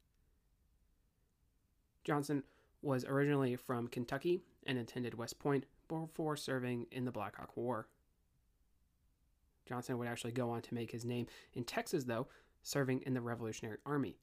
Johnston 2.04 2.42
was 2.82 3.04
originally 3.04 3.56
from 3.56 3.88
Kentucky 3.88 4.42
and 4.66 4.78
attended 4.78 5.14
West 5.14 5.38
Point 5.38 5.64
before 5.88 6.36
serving 6.36 6.86
in 6.90 7.04
the 7.04 7.10
Black 7.10 7.36
Hawk 7.36 7.56
War. 7.56 7.88
Johnston 9.66 9.96
would 9.96 10.08
actually 10.08 10.32
go 10.32 10.50
on 10.50 10.60
to 10.62 10.74
make 10.74 10.90
his 10.90 11.04
name 11.04 11.26
in 11.54 11.64
Texas, 11.64 12.04
though, 12.04 12.28
serving 12.62 13.00
in 13.06 13.14
the 13.14 13.20
Revolutionary 13.20 13.78
Army. 13.86 14.18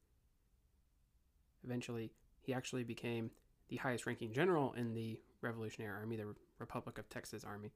Eventually, 1.64 2.12
he 2.42 2.54
actually 2.54 2.84
became 2.84 3.32
the 3.70 3.78
highest 3.78 4.06
ranking 4.06 4.34
general 4.34 4.74
in 4.74 4.94
the 4.94 5.20
Revolutionary 5.42 5.96
Army, 5.96 6.18
the 6.18 6.36
Republic 6.60 6.98
of 6.98 7.10
Texas 7.10 7.44
Army. 7.44 7.72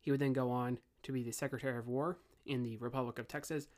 He 0.00 0.10
would 0.10 0.20
then 0.20 0.32
go 0.32 0.50
on 0.50 0.78
to 1.04 1.12
be 1.12 1.22
the 1.22 1.32
Secretary 1.32 1.78
of 1.78 1.86
War 1.86 2.18
in 2.44 2.62
the 2.62 2.76
Republic 2.78 3.18
of 3.18 3.28
Texas 3.28 3.68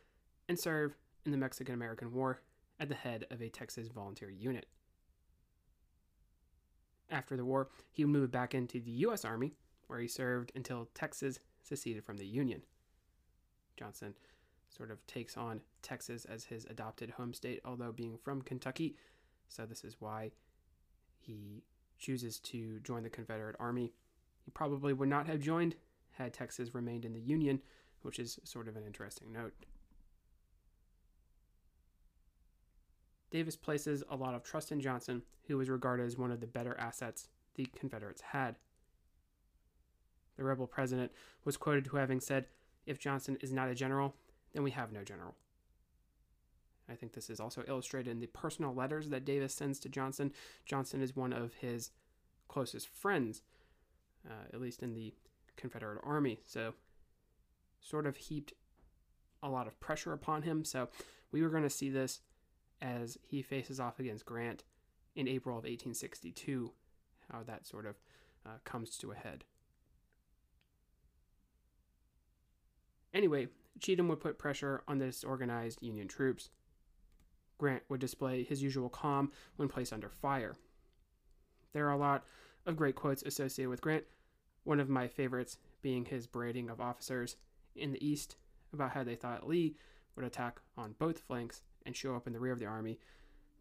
and 0.49 0.59
serve 0.59 0.97
in 1.25 1.33
the 1.33 1.39
Mexican 1.39 1.75
American 1.75 2.13
War 2.13 2.41
at 2.81 2.89
the 2.89 2.95
head 2.95 3.27
of 3.31 3.43
a 3.43 3.49
Texas 3.49 3.89
volunteer 3.89 4.31
unit. 4.31 4.67
After 7.11 7.37
the 7.37 7.45
war, 7.45 7.69
he 7.91 8.05
moved 8.05 8.33
back 8.33 8.55
into 8.55 8.81
the 8.81 8.91
U.S. 8.91 9.25
Army, 9.25 9.53
where 9.87 10.01
he 10.01 10.09
served 10.09 10.53
until 10.55 10.89
Texas 10.95 11.39
seceded 11.63 12.05
from 12.05 12.17
the 12.17 12.27
Union. 12.27 12.63
Johnston 13.77 14.15
sort 14.69 14.91
of 14.91 15.07
takes 15.07 15.37
on 15.37 15.61
Texas 15.83 16.25
as 16.25 16.45
his 16.45 16.65
adopted 16.65 17.11
home 17.11 17.35
state, 17.35 17.61
although 17.65 17.93
being 17.93 18.19
from 18.23 18.43
Kentucky. 18.43 18.97
So, 19.49 19.67
this 19.67 19.85
is 19.85 19.97
why 19.99 20.33
he 21.19 21.63
chooses 21.99 22.39
to 22.41 22.81
join 22.81 23.03
the 23.03 23.11
Confederate 23.11 23.57
Army. 23.59 23.93
He 24.45 24.51
probably 24.51 24.93
would 24.93 25.09
not 25.09 25.27
have 25.27 25.41
joined 25.41 25.77
had 26.13 26.33
Texas 26.33 26.75
remained 26.75 27.05
in 27.05 27.13
the 27.13 27.21
Union, 27.21 27.61
which 28.03 28.19
is 28.19 28.39
sort 28.45 28.69
of 28.69 28.77
an 28.77 28.85
interesting 28.85 29.33
note. 29.33 29.55
Davis 33.31 33.57
places 33.57 34.05
a 34.09 34.17
lot 34.17 34.35
of 34.35 34.45
trust 34.45 34.71
in 34.71 34.81
Johnston, 34.81 35.23
who 35.49 35.59
was 35.59 35.69
regarded 35.69 36.07
as 36.07 36.17
one 36.17 36.31
of 36.31 36.41
the 36.41 36.47
better 36.47 36.79
assets 36.79 37.29
the 37.57 37.67
Confederates 37.77 38.21
had. 38.21 38.57
The 40.37 40.45
rebel 40.45 40.67
president 40.67 41.11
was 41.45 41.57
quoted 41.57 41.85
to 41.87 41.97
having 41.97 42.21
said, 42.21 42.47
If 42.87 42.99
Johnston 42.99 43.39
is 43.41 43.53
not 43.53 43.69
a 43.69 43.75
general, 43.75 44.15
then 44.53 44.63
we 44.63 44.71
have 44.73 44.93
no 44.93 45.03
general. 45.03 45.35
I 46.89 46.95
think 46.95 47.13
this 47.13 47.31
is 47.31 47.41
also 47.41 47.65
illustrated 47.67 48.11
in 48.11 48.21
the 48.21 48.27
personal 48.27 48.75
letters 48.75 49.09
that 49.09 49.25
Davis 49.25 49.55
sends 49.55 49.79
to 49.81 49.89
Johnston. 49.89 50.33
Johnston 50.67 51.01
is 51.01 51.17
one 51.17 51.33
of 51.33 51.55
his 51.55 51.91
closest 52.49 52.89
friends, 52.89 53.43
uh, 54.29 54.45
at 54.53 54.61
least 54.61 54.83
in 54.83 54.95
the 54.95 55.15
Confederate 55.57 56.01
Army, 56.05 56.41
so 56.47 56.75
sort 57.81 58.07
of 58.07 58.17
heaped 58.17 58.53
a 59.43 59.49
lot 59.49 59.67
of 59.67 59.79
pressure 59.81 60.13
upon 60.13 60.43
him. 60.43 60.65
So 60.65 60.89
we 61.33 61.43
were 61.43 61.51
going 61.51 61.63
to 61.63 61.71
see 61.71 61.91
this 61.91 62.21
as 62.81 63.19
he 63.23 63.43
faces 63.43 63.81
off 63.81 63.99
against 63.99 64.27
Grant 64.27 64.65
in 65.15 65.29
April 65.29 65.57
of 65.57 65.65
1862, 65.65 66.73
how 67.33 67.43
that 67.45 67.67
sort 67.67 67.87
of 67.87 67.97
uh, 68.45 68.59
comes 68.65 68.97
to 68.99 69.13
a 69.13 69.15
head. 69.15 69.45
Anyway, 73.13 73.47
Cheatham 73.79 74.09
would 74.09 74.21
put 74.21 74.39
pressure 74.39 74.83
on 74.89 74.99
the 74.99 75.07
disorganized 75.07 75.83
Union 75.83 76.09
troops. 76.09 76.51
Grant 77.65 77.83
would 77.89 78.01
display 78.01 78.45
his 78.45 78.63
usual 78.63 78.91
calm 78.91 79.33
when 79.57 79.71
placed 79.71 79.95
under 79.95 80.11
fire. 80.11 80.55
There 81.73 81.87
are 81.89 81.93
a 81.93 81.97
lot 81.97 82.27
of 82.67 82.77
great 82.77 82.95
quotes 82.95 83.23
associated 83.23 83.71
with 83.71 83.81
Grant, 83.81 84.05
one 84.65 84.81
of 84.81 84.91
my 84.91 85.09
favorites 85.09 85.57
being 85.81 86.05
his 86.05 86.27
berating 86.27 86.69
of 86.69 86.79
officers 86.79 87.37
in 87.75 87.91
the 87.91 88.07
East 88.07 88.37
about 88.75 88.91
how 88.91 89.03
they 89.03 89.15
thought 89.15 89.49
Lee 89.49 89.77
would 90.15 90.27
attack 90.27 90.61
on 90.77 90.95
both 90.99 91.21
flanks 91.21 91.63
and 91.87 91.97
show 91.97 92.15
up 92.15 92.27
in 92.27 92.35
the 92.35 92.39
rear 92.39 92.53
of 92.53 92.59
the 92.59 92.67
army 92.67 92.99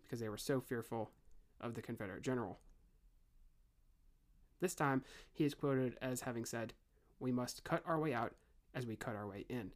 because 0.04 0.20
they 0.20 0.28
were 0.28 0.36
so 0.36 0.60
fearful 0.60 1.10
of 1.62 1.74
the 1.74 1.82
Confederate 1.82 2.24
general. 2.24 2.60
This 4.60 4.76
time, 4.76 5.06
he 5.32 5.46
is 5.46 5.54
quoted 5.54 5.98
as 6.02 6.20
having 6.20 6.44
said, 6.44 6.74
We 7.22 7.32
must 7.32 7.64
cut 7.64 7.82
our 7.86 7.98
way 7.98 8.14
out 8.14 8.34
as 8.76 8.86
we 8.86 8.98
cut 8.98 9.16
our 9.16 9.30
way 9.30 9.46
in. 9.48 9.72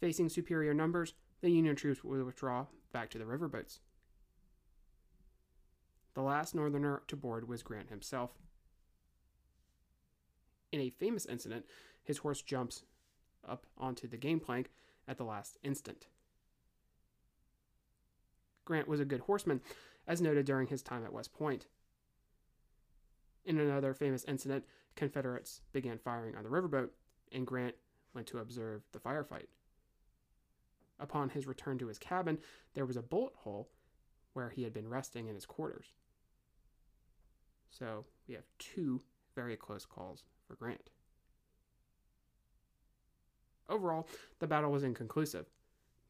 Facing 0.00 0.28
superior 0.28 0.74
numbers, 0.74 1.14
the 1.40 1.50
Union 1.50 1.76
troops 1.76 2.02
would 2.02 2.24
withdraw 2.24 2.66
back 2.92 3.10
to 3.10 3.18
the 3.18 3.24
riverboats. 3.24 3.78
The 6.14 6.22
last 6.22 6.54
Northerner 6.54 7.02
to 7.06 7.16
board 7.16 7.48
was 7.48 7.62
Grant 7.62 7.90
himself. 7.90 8.30
In 10.72 10.80
a 10.80 10.90
famous 10.90 11.26
incident, 11.26 11.64
his 12.02 12.18
horse 12.18 12.42
jumps 12.42 12.82
up 13.46 13.66
onto 13.76 14.08
the 14.08 14.16
gangplank 14.16 14.70
at 15.06 15.16
the 15.16 15.24
last 15.24 15.58
instant. 15.62 16.06
Grant 18.64 18.88
was 18.88 19.00
a 19.00 19.04
good 19.04 19.20
horseman, 19.20 19.60
as 20.06 20.20
noted 20.20 20.44
during 20.44 20.66
his 20.66 20.82
time 20.82 21.04
at 21.04 21.12
West 21.12 21.32
Point. 21.32 21.66
In 23.44 23.58
another 23.58 23.94
famous 23.94 24.24
incident, 24.24 24.64
Confederates 24.94 25.60
began 25.72 25.98
firing 25.98 26.34
on 26.34 26.42
the 26.42 26.50
riverboat, 26.50 26.90
and 27.30 27.46
Grant 27.46 27.76
went 28.12 28.26
to 28.26 28.38
observe 28.38 28.82
the 28.92 28.98
firefight. 28.98 29.46
Upon 31.00 31.30
his 31.30 31.46
return 31.46 31.78
to 31.78 31.86
his 31.86 31.98
cabin, 31.98 32.38
there 32.74 32.86
was 32.86 32.96
a 32.96 33.02
bullet 33.02 33.34
hole 33.36 33.70
where 34.32 34.50
he 34.50 34.64
had 34.64 34.72
been 34.72 34.88
resting 34.88 35.28
in 35.28 35.34
his 35.34 35.46
quarters. 35.46 35.92
So 37.70 38.06
we 38.26 38.34
have 38.34 38.44
two 38.58 39.02
very 39.34 39.56
close 39.56 39.84
calls 39.84 40.24
for 40.46 40.56
Grant. 40.56 40.90
Overall, 43.68 44.08
the 44.38 44.46
battle 44.46 44.72
was 44.72 44.82
inconclusive. 44.82 45.46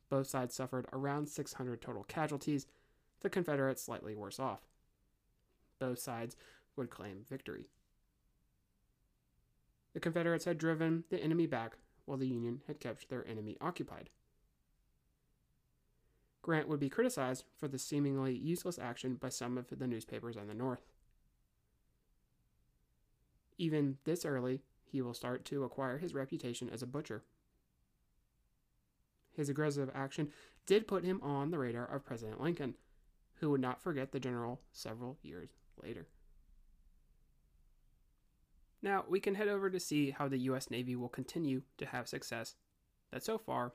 Both 0.09 0.29
sides 0.29 0.55
suffered 0.55 0.87
around 0.93 1.29
600 1.29 1.83
total 1.83 2.05
casualties, 2.05 2.67
the 3.21 3.29
Confederates 3.29 3.83
slightly 3.83 4.15
worse 4.15 4.39
off. 4.39 4.61
both 5.79 5.99
sides 5.99 6.37
would 6.77 6.91
claim 6.91 7.25
victory. 7.29 7.69
The 9.93 10.01
Confederates 10.01 10.45
had 10.45 10.59
driven 10.59 11.05
the 11.11 11.23
enemy 11.23 11.47
back 11.47 11.77
while 12.05 12.19
the 12.19 12.27
Union 12.27 12.63
had 12.67 12.81
kept 12.81 13.09
their 13.09 13.27
enemy 13.27 13.57
occupied. 13.61 14.11
Grant 16.43 16.69
would 16.69 16.81
be 16.81 16.89
criticized 16.89 17.45
for 17.57 17.69
the 17.69 17.79
seemingly 17.79 18.35
useless 18.35 18.79
action 18.79 19.17
by 19.17 19.29
some 19.29 19.59
of 19.59 19.67
the 19.71 19.87
newspapers 19.87 20.37
in 20.37 20.47
the 20.47 20.55
North. 20.55 20.87
Even 23.59 23.99
this 24.05 24.25
early, 24.25 24.63
he 24.85 25.03
will 25.03 25.15
start 25.15 25.45
to 25.47 25.65
acquire 25.65 25.99
his 25.99 26.15
reputation 26.15 26.71
as 26.71 26.83
a 26.83 26.87
butcher. 26.87 27.25
His 29.33 29.49
aggressive 29.49 29.91
action 29.95 30.31
did 30.67 30.89
put 30.89 31.05
him 31.05 31.21
on 31.23 31.51
the 31.51 31.59
radar 31.59 31.87
of 31.87 32.05
President 32.05 32.41
Lincoln, 32.41 32.75
who 33.37 33.51
would 33.51 33.61
not 33.61 33.83
forget 33.83 34.13
the 34.13 34.21
general 34.21 34.61
several 34.73 35.19
years 35.23 35.51
later. 35.83 36.07
Now, 38.81 39.05
we 39.09 39.19
can 39.21 39.35
head 39.35 39.49
over 39.49 39.71
to 39.71 39.81
see 39.81 40.11
how 40.11 40.29
the 40.29 40.39
U.S. 40.39 40.71
Navy 40.71 40.95
will 40.95 41.09
continue 41.09 41.63
to 41.79 41.87
have 41.87 42.07
success 42.07 42.55
that 43.11 43.25
so 43.25 43.39
far, 43.39 43.73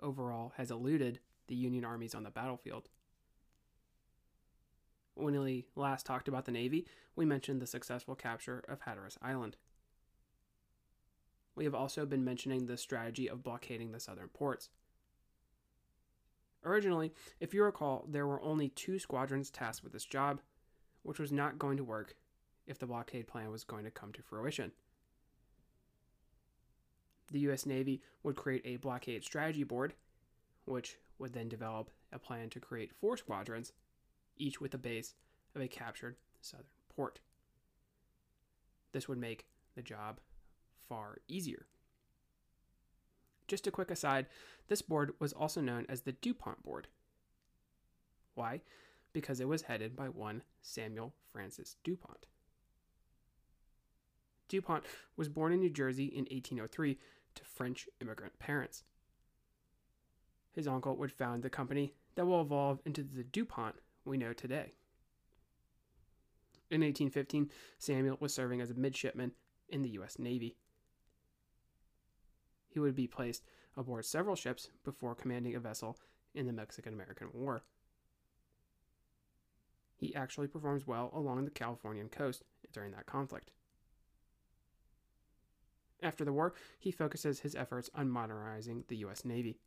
overall, 0.00 0.52
has 0.56 0.70
eluded 0.70 1.20
the 1.46 1.54
Union 1.54 1.84
armies 1.84 2.14
on 2.14 2.22
the 2.22 2.30
battlefield. 2.30 2.88
When 5.14 5.40
we 5.40 5.66
last 5.76 6.06
talked 6.06 6.26
about 6.26 6.44
the 6.44 6.52
Navy, 6.52 6.86
we 7.14 7.24
mentioned 7.24 7.60
the 7.60 7.66
successful 7.66 8.14
capture 8.14 8.64
of 8.68 8.80
Hatteras 8.80 9.18
Island. 9.22 9.56
We 11.54 11.64
have 11.64 11.74
also 11.74 12.04
been 12.04 12.24
mentioning 12.24 12.66
the 12.66 12.76
strategy 12.76 13.28
of 13.28 13.44
blockading 13.44 13.92
the 13.92 14.00
southern 14.00 14.28
ports. 14.28 14.70
Originally, 16.64 17.12
if 17.38 17.54
you 17.54 17.62
recall, 17.62 18.06
there 18.08 18.26
were 18.26 18.42
only 18.42 18.70
two 18.70 18.98
squadrons 18.98 19.50
tasked 19.50 19.84
with 19.84 19.92
this 19.92 20.04
job, 20.04 20.40
which 21.02 21.20
was 21.20 21.30
not 21.30 21.58
going 21.58 21.76
to 21.76 21.84
work 21.84 22.16
if 22.66 22.78
the 22.78 22.86
blockade 22.86 23.28
plan 23.28 23.50
was 23.50 23.62
going 23.64 23.84
to 23.84 23.90
come 23.90 24.12
to 24.12 24.22
fruition. 24.22 24.72
The 27.30 27.40
U.S. 27.40 27.66
Navy 27.66 28.00
would 28.22 28.36
create 28.36 28.62
a 28.64 28.76
blockade 28.76 29.24
strategy 29.24 29.64
board, 29.64 29.94
which 30.64 30.98
would 31.18 31.32
then 31.32 31.48
develop 31.48 31.90
a 32.12 32.18
plan 32.18 32.50
to 32.50 32.60
create 32.60 32.92
four 32.92 33.16
squadrons, 33.16 33.72
each 34.36 34.60
with 34.60 34.74
a 34.74 34.78
base 34.78 35.14
of 35.54 35.62
a 35.62 35.68
captured 35.68 36.16
southern 36.40 36.66
port. 36.94 37.20
This 38.92 39.08
would 39.08 39.18
make 39.18 39.46
the 39.74 39.82
job 39.82 40.20
far 40.88 41.18
easier. 41.28 41.66
Just 43.46 43.66
a 43.66 43.70
quick 43.70 43.90
aside 43.90 44.26
this 44.68 44.82
board 44.82 45.12
was 45.18 45.32
also 45.32 45.60
known 45.60 45.84
as 45.88 46.02
the 46.02 46.12
DuPont 46.12 46.62
board. 46.62 46.88
Why? 48.34 48.62
Because 49.12 49.40
it 49.40 49.48
was 49.48 49.62
headed 49.62 49.94
by 49.94 50.08
one 50.08 50.42
Samuel 50.62 51.14
Francis 51.30 51.76
DuPont. 51.84 52.26
DuPont 54.48 54.84
was 55.16 55.28
born 55.28 55.52
in 55.52 55.60
New 55.60 55.70
Jersey 55.70 56.06
in 56.06 56.24
1803 56.24 56.98
to 57.34 57.44
French 57.44 57.88
immigrant 58.00 58.38
parents 58.38 58.84
his 60.54 60.68
uncle 60.68 60.96
would 60.96 61.12
found 61.12 61.42
the 61.42 61.50
company 61.50 61.92
that 62.14 62.26
will 62.26 62.40
evolve 62.40 62.80
into 62.84 63.02
the 63.02 63.24
DuPont 63.24 63.74
we 64.04 64.16
know 64.16 64.32
today. 64.32 64.72
In 66.70 66.80
1815, 66.80 67.50
Samuel 67.78 68.16
was 68.20 68.32
serving 68.32 68.60
as 68.60 68.70
a 68.70 68.74
midshipman 68.74 69.32
in 69.68 69.82
the 69.82 69.90
U.S. 69.90 70.18
Navy. 70.18 70.56
He 72.68 72.80
would 72.80 72.94
be 72.94 73.06
placed 73.06 73.44
aboard 73.76 74.04
several 74.04 74.36
ships 74.36 74.70
before 74.84 75.14
commanding 75.14 75.54
a 75.54 75.60
vessel 75.60 75.98
in 76.34 76.46
the 76.46 76.52
Mexican 76.52 76.94
American 76.94 77.28
War. 77.32 77.62
He 79.96 80.14
actually 80.14 80.48
performs 80.48 80.86
well 80.86 81.10
along 81.14 81.44
the 81.44 81.50
Californian 81.50 82.08
coast 82.08 82.42
during 82.72 82.92
that 82.92 83.06
conflict. 83.06 83.50
After 86.02 86.24
the 86.24 86.32
war, 86.32 86.52
he 86.78 86.90
focuses 86.90 87.40
his 87.40 87.54
efforts 87.54 87.88
on 87.94 88.10
modernizing 88.10 88.84
the 88.88 88.96
U.S. 88.96 89.24
Navy. 89.24 89.58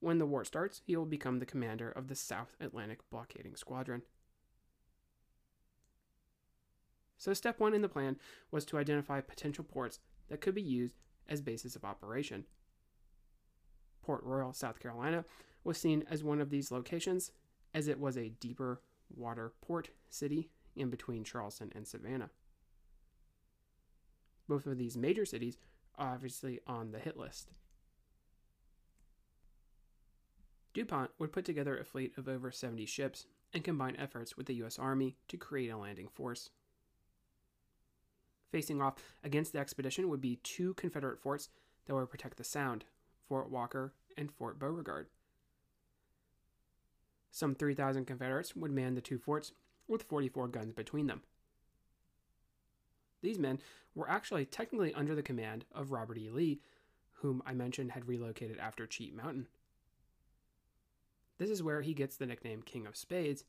When 0.00 0.18
the 0.18 0.26
war 0.26 0.44
starts, 0.44 0.80
he 0.86 0.96
will 0.96 1.06
become 1.06 1.38
the 1.38 1.46
commander 1.46 1.90
of 1.90 2.08
the 2.08 2.14
South 2.14 2.56
Atlantic 2.58 3.00
Blockading 3.10 3.54
Squadron. 3.54 4.02
So, 7.18 7.34
step 7.34 7.60
one 7.60 7.74
in 7.74 7.82
the 7.82 7.88
plan 7.88 8.16
was 8.50 8.64
to 8.66 8.78
identify 8.78 9.20
potential 9.20 9.62
ports 9.62 10.00
that 10.28 10.40
could 10.40 10.54
be 10.54 10.62
used 10.62 10.94
as 11.28 11.42
bases 11.42 11.76
of 11.76 11.84
operation. 11.84 12.46
Port 14.02 14.24
Royal, 14.24 14.54
South 14.54 14.80
Carolina, 14.80 15.26
was 15.62 15.76
seen 15.76 16.02
as 16.10 16.24
one 16.24 16.40
of 16.40 16.48
these 16.48 16.72
locations, 16.72 17.32
as 17.74 17.86
it 17.86 18.00
was 18.00 18.16
a 18.16 18.30
deeper 18.30 18.80
water 19.14 19.52
port 19.60 19.90
city 20.08 20.48
in 20.74 20.88
between 20.88 21.24
Charleston 21.24 21.70
and 21.74 21.86
Savannah. 21.86 22.30
Both 24.48 24.66
of 24.66 24.78
these 24.78 24.96
major 24.96 25.26
cities 25.26 25.58
are 25.96 26.14
obviously 26.14 26.60
on 26.66 26.92
the 26.92 26.98
hit 26.98 27.18
list. 27.18 27.50
DuPont 30.74 31.10
would 31.18 31.32
put 31.32 31.44
together 31.44 31.76
a 31.76 31.84
fleet 31.84 32.12
of 32.16 32.28
over 32.28 32.50
70 32.50 32.86
ships 32.86 33.26
and 33.52 33.64
combine 33.64 33.96
efforts 33.96 34.36
with 34.36 34.46
the 34.46 34.54
U.S. 34.56 34.78
Army 34.78 35.16
to 35.28 35.36
create 35.36 35.70
a 35.70 35.76
landing 35.76 36.08
force. 36.08 36.50
Facing 38.50 38.80
off 38.80 38.96
against 39.24 39.52
the 39.52 39.58
expedition 39.58 40.08
would 40.08 40.20
be 40.20 40.36
two 40.42 40.74
Confederate 40.74 41.20
forts 41.20 41.48
that 41.86 41.94
would 41.94 42.10
protect 42.10 42.36
the 42.36 42.44
Sound 42.44 42.84
Fort 43.28 43.50
Walker 43.50 43.92
and 44.16 44.30
Fort 44.30 44.58
Beauregard. 44.58 45.06
Some 47.30 47.54
3,000 47.54 48.06
Confederates 48.06 48.56
would 48.56 48.72
man 48.72 48.94
the 48.94 49.00
two 49.00 49.18
forts 49.18 49.52
with 49.86 50.02
44 50.02 50.48
guns 50.48 50.72
between 50.72 51.06
them. 51.06 51.22
These 53.22 53.38
men 53.38 53.60
were 53.94 54.10
actually 54.10 54.46
technically 54.46 54.94
under 54.94 55.14
the 55.14 55.22
command 55.22 55.64
of 55.72 55.92
Robert 55.92 56.18
E. 56.18 56.30
Lee, 56.30 56.60
whom 57.14 57.42
I 57.46 57.52
mentioned 57.52 57.92
had 57.92 58.08
relocated 58.08 58.58
after 58.58 58.86
Cheat 58.86 59.14
Mountain. 59.14 59.46
This 61.40 61.48
is 61.48 61.62
where 61.62 61.80
he 61.80 61.94
gets 61.94 62.16
the 62.16 62.26
nickname 62.26 62.60
King 62.60 62.86
of 62.86 62.98
Spades 62.98 63.44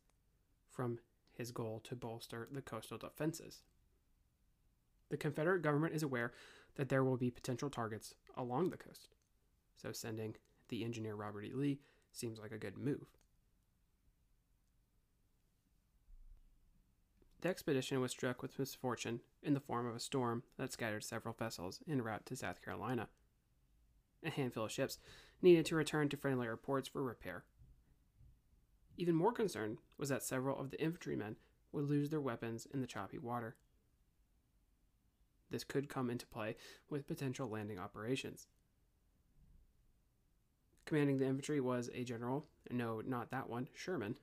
from 0.70 1.00
his 1.34 1.52
goal 1.52 1.82
to 1.84 1.94
bolster 1.94 2.48
the 2.50 2.62
coastal 2.62 2.98
defenses. 2.98 3.64
The 5.10 5.18
Confederate 5.18 5.62
government 5.62 5.94
is 5.94 6.02
aware 6.02 6.32
that 6.76 6.88
there 6.88 7.04
will 7.04 7.18
be 7.18 7.30
potential 7.30 7.70
targets 7.70 8.16
along 8.38 8.70
the 8.70 8.78
coast, 8.78 9.10
so 9.76 9.92
sending 9.92 10.36
the 10.70 10.86
engineer 10.86 11.16
Robert 11.16 11.44
E. 11.44 11.52
Lee 11.54 11.80
seems 12.14 12.40
like 12.40 12.54
a 12.54 12.58
good 12.58 12.78
move. 12.78 13.08
The 17.42 17.50
expedition 17.50 18.00
was 18.00 18.12
struck 18.12 18.42
with 18.42 18.58
misfortune 18.58 19.20
in 19.44 19.54
the 19.54 19.60
form 19.60 19.86
of 19.86 19.98
a 19.98 20.00
storm 20.00 20.44
that 20.58 20.72
scattered 20.72 21.04
several 21.04 21.36
vessels 21.38 21.82
en 21.90 22.02
route 22.02 22.26
to 22.28 22.38
South 22.38 22.64
Carolina. 22.64 23.10
A 24.24 24.30
handful 24.30 24.64
of 24.64 24.72
ships 24.72 24.98
needed 25.42 25.66
to 25.66 25.76
return 25.76 26.08
to 26.08 26.16
friendlier 26.16 26.56
ports 26.56 26.88
for 26.88 27.04
repair. 27.04 27.44
Even 29.02 29.16
more 29.16 29.34
concerned 29.34 29.80
was 29.98 30.10
that 30.10 30.22
several 30.22 30.60
of 30.60 30.70
the 30.70 30.80
infantrymen 30.80 31.36
would 31.72 31.90
lose 31.90 32.12
their 32.12 32.22
weapons 32.22 32.68
in 32.72 32.82
the 32.82 32.86
choppy 32.88 33.18
water. 33.18 33.56
This 35.50 35.64
could 35.64 35.90
come 35.90 36.12
into 36.12 36.28
play 36.28 36.56
with 36.88 37.08
potential 37.08 37.50
landing 37.50 37.80
operations. 37.80 38.46
Commanding 40.86 41.18
the 41.18 41.26
infantry 41.26 41.60
was 41.60 41.90
a 41.96 42.04
general, 42.04 42.46
no, 42.70 43.02
not 43.04 43.32
that 43.32 43.50
one, 43.50 43.70
Sherman, 43.74 44.20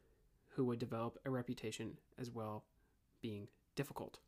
who 0.51 0.65
would 0.67 0.79
develop 0.79 1.19
a 1.25 1.31
reputation 1.31 1.99
as 2.17 2.31
well 2.31 2.63
being 3.21 3.49
difficult. 3.75 4.21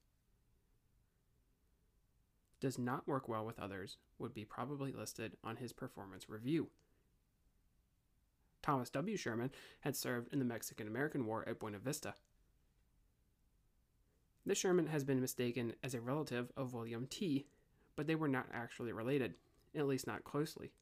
Does 2.59 2.77
not 2.77 3.07
work 3.07 3.29
well 3.29 3.47
with 3.47 3.61
others 3.61 3.99
would 4.19 4.35
be 4.35 4.45
probably 4.45 4.91
listed 4.91 5.37
on 5.45 5.59
his 5.59 5.73
performance 5.73 6.29
review. 6.29 6.71
Thomas 8.63 8.91
W. 8.91 9.17
Sherman 9.17 9.51
had 9.81 9.97
served 9.97 10.33
in 10.33 10.39
the 10.39 10.45
Mexican 10.45 10.87
American 10.87 11.27
War 11.27 11.45
at 11.49 11.59
Buena 11.59 11.79
Vista. 11.79 12.15
This 14.45 14.59
Sherman 14.59 14.87
has 14.89 15.05
been 15.05 15.21
mistaken 15.21 15.75
as 15.83 15.95
a 15.95 16.01
relative 16.01 16.51
of 16.57 16.75
William 16.75 17.07
T., 17.07 17.47
but 17.97 18.07
they 18.07 18.15
were 18.15 18.29
not 18.29 18.47
actually 18.53 18.93
related, 18.93 19.35
at 19.75 19.87
least 19.87 20.07
not 20.07 20.25
closely. 20.25 20.73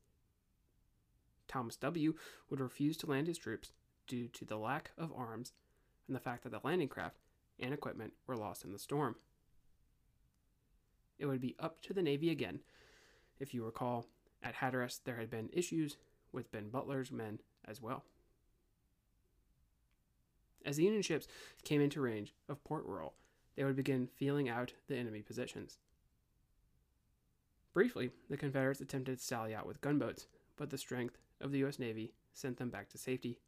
Thomas 1.48 1.76
W. 1.76 2.14
would 2.50 2.60
refuse 2.60 2.96
to 2.98 3.06
land 3.06 3.26
his 3.26 3.38
troops 3.38 3.72
due 4.06 4.28
to 4.28 4.44
the 4.44 4.56
lack 4.56 4.92
of 4.96 5.12
arms 5.12 5.52
and 6.06 6.14
the 6.14 6.20
fact 6.20 6.44
that 6.44 6.50
the 6.50 6.60
landing 6.62 6.88
craft 6.88 7.18
and 7.58 7.74
equipment 7.74 8.12
were 8.26 8.36
lost 8.36 8.64
in 8.64 8.72
the 8.72 8.78
storm. 8.78 9.16
It 11.18 11.26
would 11.26 11.40
be 11.40 11.56
up 11.58 11.80
to 11.82 11.92
the 11.92 12.02
Navy 12.02 12.30
again. 12.30 12.60
If 13.40 13.52
you 13.52 13.64
recall, 13.64 14.06
at 14.42 14.54
Hatteras 14.54 15.00
there 15.04 15.16
had 15.16 15.30
been 15.30 15.50
issues 15.52 15.96
with 16.32 16.52
Ben 16.52 16.68
Butler's 16.68 17.10
men 17.10 17.40
as 17.68 17.82
well. 17.82 18.04
As 20.64 20.76
the 20.76 20.84
Union 20.84 21.02
ships 21.02 21.28
came 21.64 21.80
into 21.80 22.00
range 22.00 22.34
of 22.48 22.62
Port 22.64 22.84
Royal, 22.84 23.14
they 23.56 23.64
would 23.64 23.76
begin 23.76 24.08
feeling 24.16 24.48
out 24.48 24.74
the 24.86 24.96
enemy 24.96 25.22
positions. 25.22 25.78
Briefly, 27.72 28.10
the 28.28 28.36
Confederates 28.36 28.80
attempted 28.80 29.18
to 29.18 29.24
sally 29.24 29.54
out 29.54 29.66
with 29.66 29.80
gunboats, 29.80 30.26
but 30.56 30.70
the 30.70 30.78
strength 30.78 31.18
of 31.40 31.52
the 31.52 31.58
U.S. 31.58 31.78
Navy 31.78 32.12
sent 32.32 32.56
them 32.56 32.70
back 32.70 32.88
to 32.90 32.98
safety. 32.98 33.38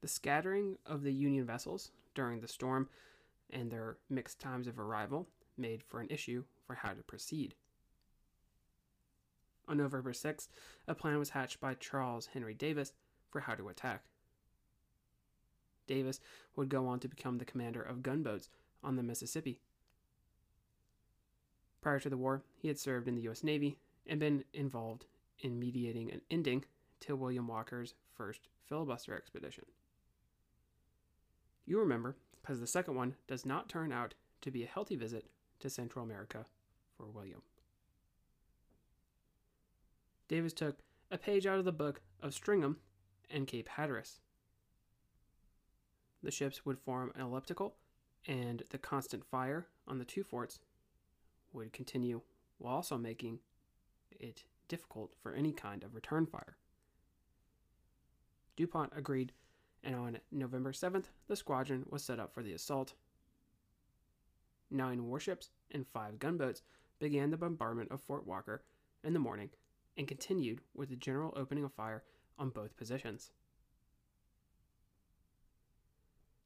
The 0.00 0.08
scattering 0.08 0.78
of 0.86 1.02
the 1.02 1.12
Union 1.12 1.46
vessels 1.46 1.90
during 2.14 2.40
the 2.40 2.48
storm 2.48 2.88
and 3.50 3.70
their 3.70 3.96
mixed 4.10 4.38
times 4.38 4.66
of 4.66 4.78
arrival 4.78 5.28
made 5.56 5.82
for 5.82 6.00
an 6.00 6.08
issue 6.10 6.44
for 6.66 6.74
how 6.74 6.90
to 6.90 7.02
proceed. 7.02 7.54
On 9.68 9.76
November 9.76 10.14
6, 10.14 10.48
a 10.86 10.94
plan 10.94 11.18
was 11.18 11.30
hatched 11.30 11.60
by 11.60 11.74
Charles 11.74 12.30
Henry 12.32 12.54
Davis 12.54 12.94
for 13.28 13.40
how 13.40 13.54
to 13.54 13.68
attack. 13.68 14.04
Davis 15.86 16.20
would 16.56 16.70
go 16.70 16.86
on 16.86 17.00
to 17.00 17.08
become 17.08 17.38
the 17.38 17.44
commander 17.44 17.82
of 17.82 18.02
gunboats 18.02 18.48
on 18.82 18.96
the 18.96 19.02
Mississippi. 19.02 19.60
Prior 21.82 22.00
to 22.00 22.08
the 22.08 22.16
war, 22.16 22.42
he 22.56 22.68
had 22.68 22.78
served 22.78 23.08
in 23.08 23.14
the 23.14 23.22
U.S. 23.22 23.44
Navy 23.44 23.78
and 24.06 24.18
been 24.18 24.44
involved 24.54 25.06
in 25.40 25.58
mediating 25.58 26.10
an 26.10 26.22
ending 26.30 26.64
to 27.00 27.14
William 27.14 27.46
Walker's 27.46 27.94
first 28.14 28.48
filibuster 28.64 29.14
expedition. 29.14 29.64
You 31.66 31.78
remember, 31.78 32.16
because 32.40 32.60
the 32.60 32.66
second 32.66 32.94
one 32.94 33.14
does 33.26 33.44
not 33.44 33.68
turn 33.68 33.92
out 33.92 34.14
to 34.40 34.50
be 34.50 34.64
a 34.64 34.66
healthy 34.66 34.96
visit 34.96 35.26
to 35.60 35.68
Central 35.68 36.04
America 36.04 36.46
for 36.96 37.06
William. 37.06 37.42
Davis 40.28 40.52
took 40.52 40.78
a 41.10 41.16
page 41.16 41.46
out 41.46 41.58
of 41.58 41.64
the 41.64 41.72
book 41.72 42.02
of 42.22 42.34
Stringham 42.34 42.76
and 43.30 43.46
Cape 43.46 43.68
Hatteras. 43.68 44.20
The 46.22 46.30
ships 46.30 46.66
would 46.66 46.78
form 46.78 47.12
an 47.14 47.22
elliptical, 47.22 47.76
and 48.26 48.62
the 48.70 48.78
constant 48.78 49.24
fire 49.24 49.68
on 49.86 49.98
the 49.98 50.04
two 50.04 50.22
forts 50.22 50.58
would 51.52 51.72
continue 51.72 52.20
while 52.58 52.74
also 52.74 52.98
making 52.98 53.38
it 54.10 54.44
difficult 54.68 55.14
for 55.22 55.32
any 55.32 55.52
kind 55.52 55.82
of 55.82 55.94
return 55.94 56.26
fire. 56.26 56.58
DuPont 58.56 58.92
agreed, 58.94 59.32
and 59.82 59.94
on 59.94 60.18
November 60.30 60.72
7th, 60.72 61.06
the 61.28 61.36
squadron 61.36 61.86
was 61.88 62.04
set 62.04 62.20
up 62.20 62.34
for 62.34 62.42
the 62.42 62.52
assault. 62.52 62.94
Nine 64.70 65.06
warships 65.06 65.50
and 65.70 65.86
five 65.86 66.18
gunboats 66.18 66.62
began 66.98 67.30
the 67.30 67.36
bombardment 67.38 67.90
of 67.90 68.02
Fort 68.02 68.26
Walker 68.26 68.62
in 69.02 69.12
the 69.12 69.18
morning 69.18 69.50
and 69.98 70.06
continued 70.06 70.60
with 70.74 70.88
the 70.88 70.96
general 70.96 71.34
opening 71.36 71.64
of 71.64 71.72
fire 71.72 72.04
on 72.38 72.50
both 72.50 72.76
positions. 72.76 73.32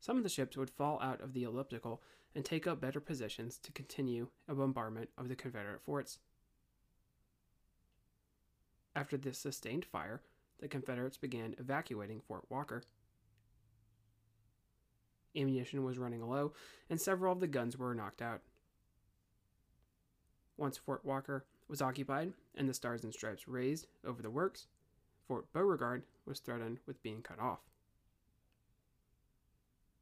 Some 0.00 0.16
of 0.16 0.24
the 0.24 0.28
ships 0.28 0.56
would 0.56 0.70
fall 0.70 0.98
out 1.00 1.20
of 1.20 1.34
the 1.34 1.44
elliptical 1.44 2.02
and 2.34 2.44
take 2.44 2.66
up 2.66 2.80
better 2.80 2.98
positions 2.98 3.58
to 3.58 3.70
continue 3.70 4.28
a 4.48 4.54
bombardment 4.54 5.10
of 5.18 5.28
the 5.28 5.36
Confederate 5.36 5.82
forts. 5.82 6.18
After 8.96 9.16
this 9.16 9.38
sustained 9.38 9.84
fire, 9.84 10.22
the 10.58 10.66
Confederates 10.66 11.18
began 11.18 11.54
evacuating 11.58 12.20
Fort 12.20 12.44
Walker. 12.48 12.82
Ammunition 15.36 15.84
was 15.84 15.98
running 15.98 16.22
low, 16.26 16.52
and 16.90 17.00
several 17.00 17.32
of 17.32 17.40
the 17.40 17.46
guns 17.46 17.76
were 17.76 17.94
knocked 17.94 18.22
out. 18.22 18.40
Once 20.56 20.76
Fort 20.78 21.04
Walker 21.04 21.44
was 21.72 21.80
occupied 21.80 22.34
and 22.54 22.68
the 22.68 22.74
stars 22.74 23.02
and 23.02 23.14
stripes 23.14 23.48
raised 23.48 23.86
over 24.06 24.20
the 24.20 24.28
works, 24.28 24.66
Fort 25.26 25.50
Beauregard 25.54 26.02
was 26.26 26.38
threatened 26.38 26.80
with 26.86 27.02
being 27.02 27.22
cut 27.22 27.38
off. 27.40 27.60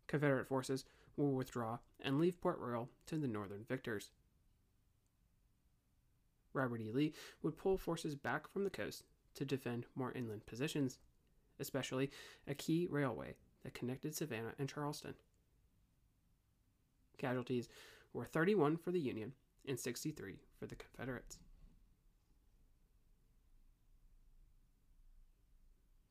Confederate 0.09 0.49
forces 0.49 0.85
will 1.17 1.31
withdraw 1.31 1.79
and 2.01 2.19
leave 2.19 2.41
Port 2.41 2.59
Royal 2.59 2.89
to 3.07 3.19
the 3.19 3.29
Northern 3.29 3.65
victors. 3.69 4.11
Robert 6.53 6.81
E. 6.81 6.91
Lee 6.91 7.13
would 7.41 7.57
pull 7.57 7.79
forces 7.79 8.17
back 8.17 8.53
from 8.53 8.65
the 8.65 8.71
coast 8.71 9.05
to 9.37 9.45
defend 9.45 9.87
more 9.95 10.11
inland 10.11 10.47
positions, 10.47 10.99
especially 11.61 12.11
a 12.49 12.55
key 12.55 12.89
railway 12.91 13.37
that 13.63 13.75
connected 13.75 14.13
Savannah 14.13 14.55
and 14.59 14.69
Charleston. 14.69 15.15
Casualties 17.17 17.69
were 18.13 18.25
31 18.25 18.77
for 18.77 18.91
the 18.91 18.99
Union 18.99 19.35
and 19.69 19.79
63 19.79 20.41
for 20.59 20.67
the 20.67 20.75
Confederates. 20.75 21.39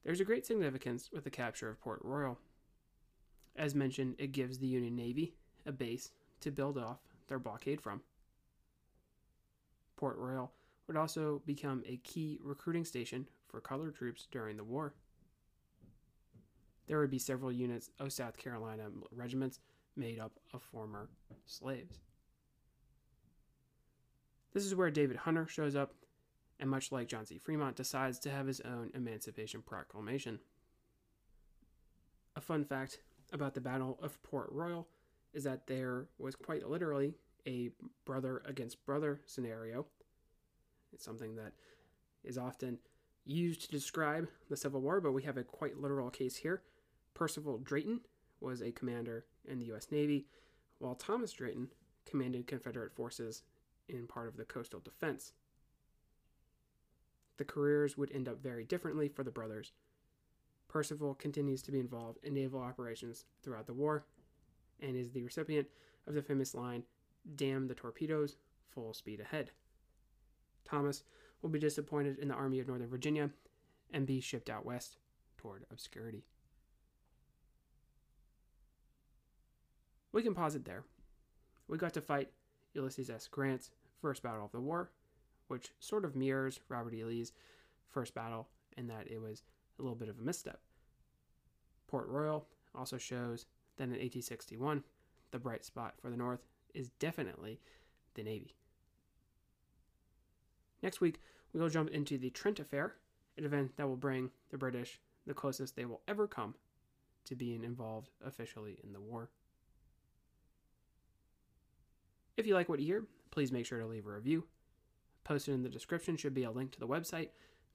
There's 0.10 0.22
a 0.22 0.26
great 0.26 0.44
significance 0.44 1.12
with 1.14 1.24
the 1.24 1.30
capture 1.30 1.70
of 1.70 1.80
Port 1.80 2.00
Royal. 2.04 2.40
As 3.56 3.76
mentioned, 3.76 4.16
it 4.18 4.32
gives 4.32 4.58
the 4.58 4.66
Union 4.66 4.96
Navy 4.96 5.36
a 5.68 5.72
base 5.72 6.10
to 6.42 6.50
build 6.50 6.80
off 6.80 6.98
their 7.28 7.38
blockade 7.38 7.80
from. 7.80 8.02
Port 9.98 10.18
Royal 10.18 10.52
would 10.88 10.98
also 10.98 11.44
become 11.46 11.84
a 11.86 11.98
key 11.98 12.40
recruiting 12.42 12.86
station 12.86 13.28
for 13.50 13.62
colored 13.62 13.94
troops 13.94 14.28
during 14.32 14.58
the 14.58 14.64
war. 14.64 14.96
There 16.88 17.00
would 17.00 17.12
be 17.12 17.20
several 17.20 17.52
units 17.52 17.92
of 18.00 18.12
South 18.12 18.36
Carolina 18.36 18.86
regiments 19.12 19.60
made 19.96 20.18
up 20.18 20.40
of 20.56 20.64
former 20.64 21.08
slaves. 21.46 22.00
This 24.56 24.66
is 24.66 24.74
where 24.74 24.90
David 24.90 25.18
Hunter 25.18 25.46
shows 25.46 25.76
up, 25.76 25.94
and 26.60 26.70
much 26.70 26.92
like 26.92 27.08
John 27.08 27.26
C. 27.26 27.38
Fremont, 27.38 27.76
decides 27.76 28.20
to 28.20 28.30
have 28.30 28.48
his 28.48 28.62
own 28.62 28.92
Emancipation 28.94 29.62
Proclamation. 29.62 30.40
A 32.36 32.42
fun 32.42 32.66
fact 32.66 33.00
about 33.32 33.54
the 33.54 33.62
Battle 33.62 33.98
of 34.02 34.22
Port 34.24 34.50
Royal 34.52 34.88
is 35.34 35.44
that 35.44 35.68
there 35.68 36.08
was 36.18 36.36
quite 36.36 36.68
literally 36.68 37.14
a 37.48 37.70
brother 38.06 38.42
against 38.46 38.86
brother 38.86 39.22
scenario. 39.26 39.86
It's 40.92 41.06
something 41.06 41.36
that 41.36 41.54
is 42.24 42.38
often 42.38 42.80
used 43.26 43.62
to 43.62 43.70
describe 43.70 44.28
the 44.50 44.58
Civil 44.58 44.82
War, 44.82 45.00
but 45.00 45.12
we 45.12 45.24
have 45.24 45.38
a 45.38 45.44
quite 45.44 45.78
literal 45.80 46.10
case 46.10 46.36
here. 46.36 46.64
Percival 47.14 47.58
Drayton 47.58 48.02
was 48.42 48.62
a 48.62 48.72
commander 48.72 49.26
in 49.48 49.60
the 49.60 49.68
U.S. 49.68 49.88
Navy, 49.92 50.26
while 50.80 50.96
Thomas 50.96 51.32
Drayton 51.32 51.70
commanded 52.06 52.48
Confederate 52.48 52.96
forces 52.96 53.44
in 53.88 54.08
part 54.08 54.28
of 54.28 54.38
the 54.38 54.46
coastal 54.46 54.80
defense. 54.80 55.34
The 57.40 57.46
careers 57.46 57.98
would 57.98 58.12
end 58.12 58.28
up 58.28 58.44
very 58.44 58.66
differently 58.66 59.08
for 59.08 59.24
the 59.24 59.32
brothers. 59.32 59.72
Percival 60.68 61.16
continues 61.16 61.62
to 61.62 61.72
be 61.72 61.80
involved 61.80 62.20
in 62.22 62.34
naval 62.34 62.60
operations 62.60 63.24
throughout 63.42 63.66
the 63.66 63.74
war 63.74 64.04
and 64.82 64.98
is 64.98 65.12
the 65.12 65.24
recipient 65.24 65.68
of 66.06 66.16
the 66.16 66.22
famous 66.22 66.54
line, 66.54 66.84
Damn 67.36 67.70
the 67.70 67.76
torpedoes, 67.76 68.36
full 68.70 68.94
speed 68.94 69.22
ahead. 69.22 69.52
Thomas 70.66 71.04
will 71.42 71.50
be 71.50 71.60
disappointed 71.60 72.20
in 72.20 72.28
the 72.28 72.34
Army 72.34 72.60
of 72.60 72.68
Northern 72.68 72.90
Virginia 72.90 73.30
and 73.90 74.06
be 74.06 74.20
shipped 74.20 74.50
out 74.50 74.66
west 74.66 74.98
toward 75.38 75.66
obscurity. 75.72 76.26
We 80.12 80.24
can 80.24 80.36
pause 80.36 80.56
it 80.56 80.66
there. 80.66 80.84
We 81.70 81.78
got 81.78 81.94
to 81.94 82.02
fight 82.02 82.32
Ulysses 82.74 83.10
S. 83.10 83.28
Grant's 83.28 83.72
first 84.02 84.24
battle 84.24 84.44
of 84.44 84.52
the 84.52 84.60
war, 84.60 84.92
which 85.50 85.72
sort 85.80 86.06
of 86.06 86.16
mirrors 86.16 86.60
Robert 86.70 86.94
E. 86.94 87.04
Lee's 87.04 87.34
first 87.90 88.14
battle 88.14 88.48
in 88.78 88.88
that 88.88 89.12
it 89.12 89.20
was 89.20 89.44
a 89.78 89.82
little 89.82 89.96
bit 89.96 90.10
of 90.10 90.20
a 90.20 90.22
misstep. 90.22 90.62
Port 91.88 92.08
Royal 92.08 92.48
also 92.76 92.98
shows 92.98 93.46
that 93.78 93.86
in 93.86 93.92
1861, 93.92 94.84
the 95.32 95.40
bright 95.40 95.66
spot 95.66 95.96
for 96.00 96.10
the 96.10 96.18
North 96.18 96.46
is 96.74 96.90
definitely 97.00 97.60
the 98.14 98.24
Navy. 98.24 98.56
Next 100.82 101.02
week, 101.02 101.20
we 101.52 101.60
will 101.60 101.70
jump 101.70 101.90
into 101.90 102.18
the 102.18 102.30
Trent 102.30 102.60
Affair, 102.60 102.96
an 103.38 103.46
event 103.46 103.76
that 103.78 103.88
will 103.88 103.98
bring 103.98 104.30
the 104.50 104.58
British 104.58 105.00
the 105.26 105.34
closest 105.34 105.76
they 105.76 105.86
will 105.86 106.02
ever 106.08 106.28
come 106.28 106.56
to 107.26 107.36
being 107.36 107.64
involved 107.64 108.10
officially 108.26 108.80
in 108.84 108.94
the 108.94 109.02
war. 109.02 109.30
If 112.38 112.48
you 112.48 112.54
like 112.54 112.70
what 112.70 112.80
you 112.80 112.86
hear, 112.86 113.06
please 113.32 113.52
make 113.52 113.66
sure 113.66 113.80
to 113.80 113.86
leave 113.86 114.08
a 114.08 114.12
review. 114.12 114.46
Posted 115.30 115.54
in 115.54 115.62
the 115.62 115.70
description 115.70 116.18
should 116.18 116.34
be 116.34 116.44
a 116.44 116.50
link 116.50 116.72
to 116.72 116.80
the 116.80 116.88
website, 116.88 117.30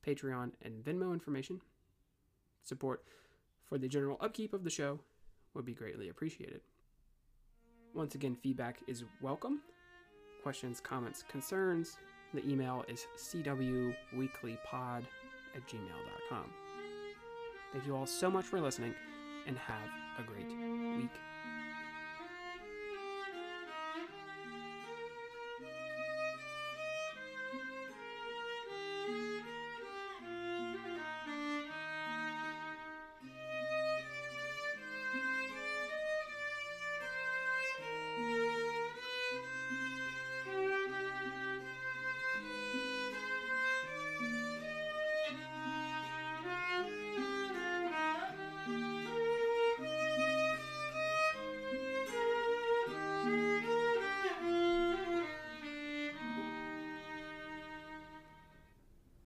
Patreon, 0.05 0.51
and 0.63 0.85
Venmo 0.85 1.13
information. 1.13 1.61
Support 2.65 3.05
for 3.65 3.79
the 3.79 3.87
general 3.87 4.19
upkeep 4.21 4.53
of 4.53 4.65
the 4.65 4.71
show 4.71 4.99
would 5.55 5.65
be 5.65 5.73
greatly 5.73 6.09
appreciated. 6.09 6.63
Once 7.95 8.17
again, 8.17 8.35
feedback 8.35 8.81
is 8.89 9.05
welcome. 9.23 9.61
Questions, 10.43 10.81
comments, 10.81 11.23
concerns, 11.29 11.97
the 12.35 12.45
email 12.45 12.85
is 12.89 13.07
cwweeklypod 13.17 15.05
at 15.55 15.69
gmail.com. 15.69 16.51
Thank 17.73 17.87
you 17.87 17.95
all 17.95 18.07
so 18.07 18.29
much 18.29 18.47
for 18.47 18.61
listening, 18.61 18.97
and 19.47 19.57
have 19.57 19.89
a 20.19 20.25
great 20.25 20.51